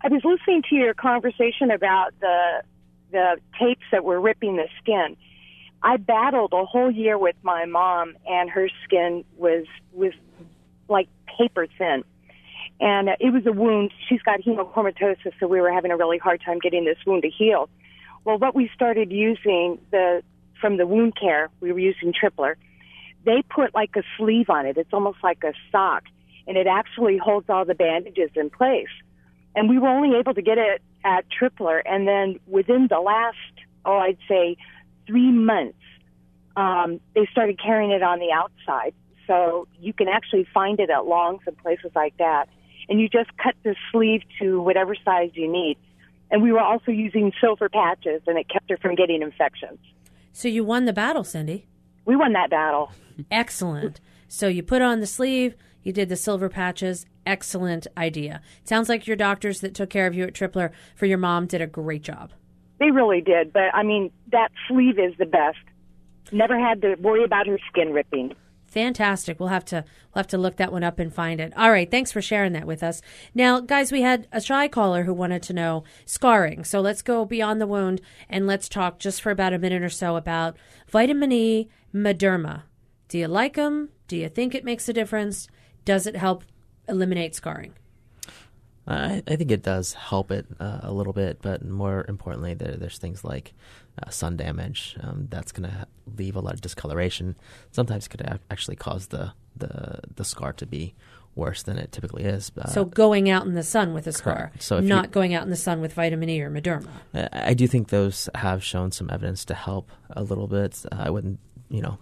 [0.04, 2.64] I was listening to your conversation about the
[3.12, 5.16] the tapes that were ripping the skin.
[5.84, 10.12] I battled a whole year with my mom, and her skin was was
[10.90, 11.08] like
[11.38, 12.04] paper thin,
[12.82, 13.94] and uh, it was a wound.
[14.10, 17.30] She's got hemochromatosis, so we were having a really hard time getting this wound to
[17.30, 17.70] heal.
[18.26, 20.24] Well, what we started using the
[20.64, 22.55] from the wound care, we were using Tripler.
[23.26, 24.78] They put like a sleeve on it.
[24.78, 26.03] It's almost like a sock,
[26.47, 28.88] and it actually holds all the bandages in place.
[29.55, 33.36] And we were only able to get it at Tripler, and then within the last,
[33.84, 34.55] oh, I'd say
[35.05, 35.84] three months,
[36.55, 38.93] um, they started carrying it on the outside.
[39.28, 42.47] So you can actually find it at Longs and places like that.
[42.88, 45.78] And you just cut the sleeve to whatever size you need.
[46.32, 49.80] And we were also using silver patches, and it kept her from getting infections.
[50.34, 51.68] So you won the battle, Cindy.
[52.06, 52.92] We won that battle.
[53.32, 54.02] Excellent.
[54.28, 57.06] So you put on the sleeve, you did the silver patches.
[57.26, 58.42] Excellent idea.
[58.64, 61.62] Sounds like your doctors that took care of you at Tripler for your mom did
[61.62, 62.32] a great job.
[62.80, 63.54] They really did.
[63.54, 65.60] But I mean, that sleeve is the best.
[66.32, 68.36] Never had to worry about her skin ripping.
[68.74, 69.40] Fantastic.
[69.40, 71.54] We'll have to we'll have to look that one up and find it.
[71.56, 73.04] All right, thanks for sharing that with us.
[73.36, 76.64] Now, guys, we had a shy caller who wanted to know scarring.
[76.64, 79.90] So let's go beyond the wound and let's talk just for about a minute or
[79.90, 80.58] so about
[80.90, 82.64] vitamin E Mederma.
[83.10, 83.90] Do you like them?
[84.08, 85.48] Do you think it makes a difference?
[85.86, 86.44] Does it help
[86.90, 87.76] eliminate scarring?
[88.88, 92.76] I, I think it does help it uh, a little bit, but more importantly, there,
[92.76, 93.54] there's things like
[94.02, 97.36] uh, sun damage um, that's going to leave a lot of discoloration.
[97.72, 100.96] Sometimes could ac- actually cause the, the the scar to be
[101.36, 102.52] worse than it typically is.
[102.58, 104.52] Uh, so going out in the sun with a scar.
[104.60, 106.90] So not you- going out in the sun with vitamin E or Mederma.
[107.14, 110.84] I, I do think those have shown some evidence to help a little bit.
[110.92, 111.98] I wouldn't, you know.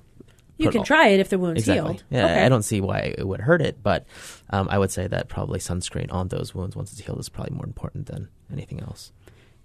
[0.63, 1.93] You can try it if the wound's exactly.
[1.93, 2.03] healed.
[2.09, 2.45] Yeah, Okay.
[2.45, 4.05] I don't see why it would hurt it, but
[4.49, 7.55] um, I would say that probably sunscreen on those wounds once it's healed is probably
[7.55, 9.11] more important than anything else.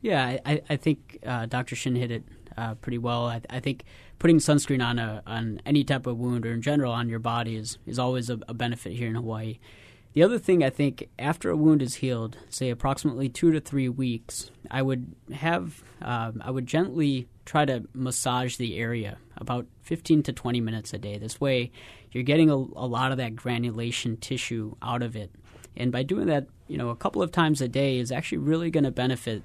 [0.01, 1.74] Yeah, I, I- I think uh, Dr.
[1.76, 2.24] Shin hit it
[2.57, 3.26] uh, pretty well.
[3.26, 3.84] I, I think
[4.18, 7.57] putting sunscreen on a on any type of wound or in general on your body
[7.57, 9.59] is is always a, a benefit here in Hawaii.
[10.14, 13.90] The other thing I think after a wound is healed, say approximately two to three
[13.90, 20.22] weeks, I would have um, I would gently try to massage the area about 15
[20.24, 21.18] to 20 minutes a day.
[21.18, 21.70] This way,
[22.12, 25.30] you're getting a, a lot of that granulation tissue out of it,
[25.76, 28.70] and by doing that, you know, a couple of times a day is actually really
[28.70, 29.43] going to benefit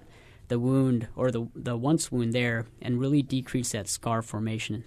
[0.47, 4.83] the wound or the the once wound there and really decrease that scar formation.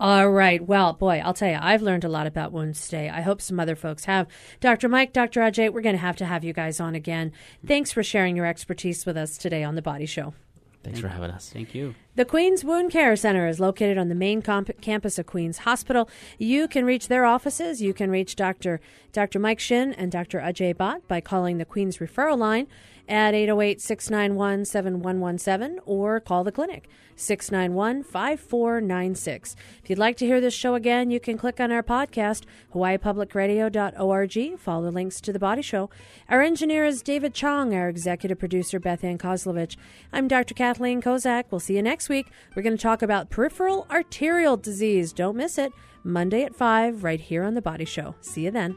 [0.00, 0.66] All right.
[0.66, 3.10] Well, boy, I'll tell you, I've learned a lot about wounds today.
[3.10, 4.28] I hope some other folks have.
[4.58, 4.88] Dr.
[4.88, 5.42] Mike, Dr.
[5.42, 7.32] Ajay, we're going to have to have you guys on again.
[7.66, 10.32] Thanks for sharing your expertise with us today on The Body Show.
[10.82, 11.50] Thanks for having us.
[11.52, 11.94] Thank you.
[12.16, 16.08] The Queens Wound Care Center is located on the main comp- campus of Queens Hospital.
[16.38, 17.82] You can reach their offices.
[17.82, 18.80] You can reach Dr.
[19.12, 19.38] Dr.
[19.38, 20.40] Mike Shin and Dr.
[20.40, 22.66] Ajay Bhatt by calling the Queens referral line
[23.10, 29.56] at 808 691 7117 or call the clinic 691 5496.
[29.82, 32.44] If you'd like to hear this show again, you can click on our podcast,
[32.74, 34.58] hawaiipublicradio.org.
[34.58, 35.90] Follow links to the body show.
[36.28, 39.76] Our engineer is David Chong, our executive producer, Beth Ann Kozlovich.
[40.12, 40.54] I'm Dr.
[40.54, 41.44] Kathleen Kozak.
[41.50, 42.28] We'll see you next week.
[42.54, 45.12] We're going to talk about peripheral arterial disease.
[45.12, 45.72] Don't miss it.
[46.02, 48.14] Monday at 5, right here on The Body Show.
[48.20, 48.76] See you then.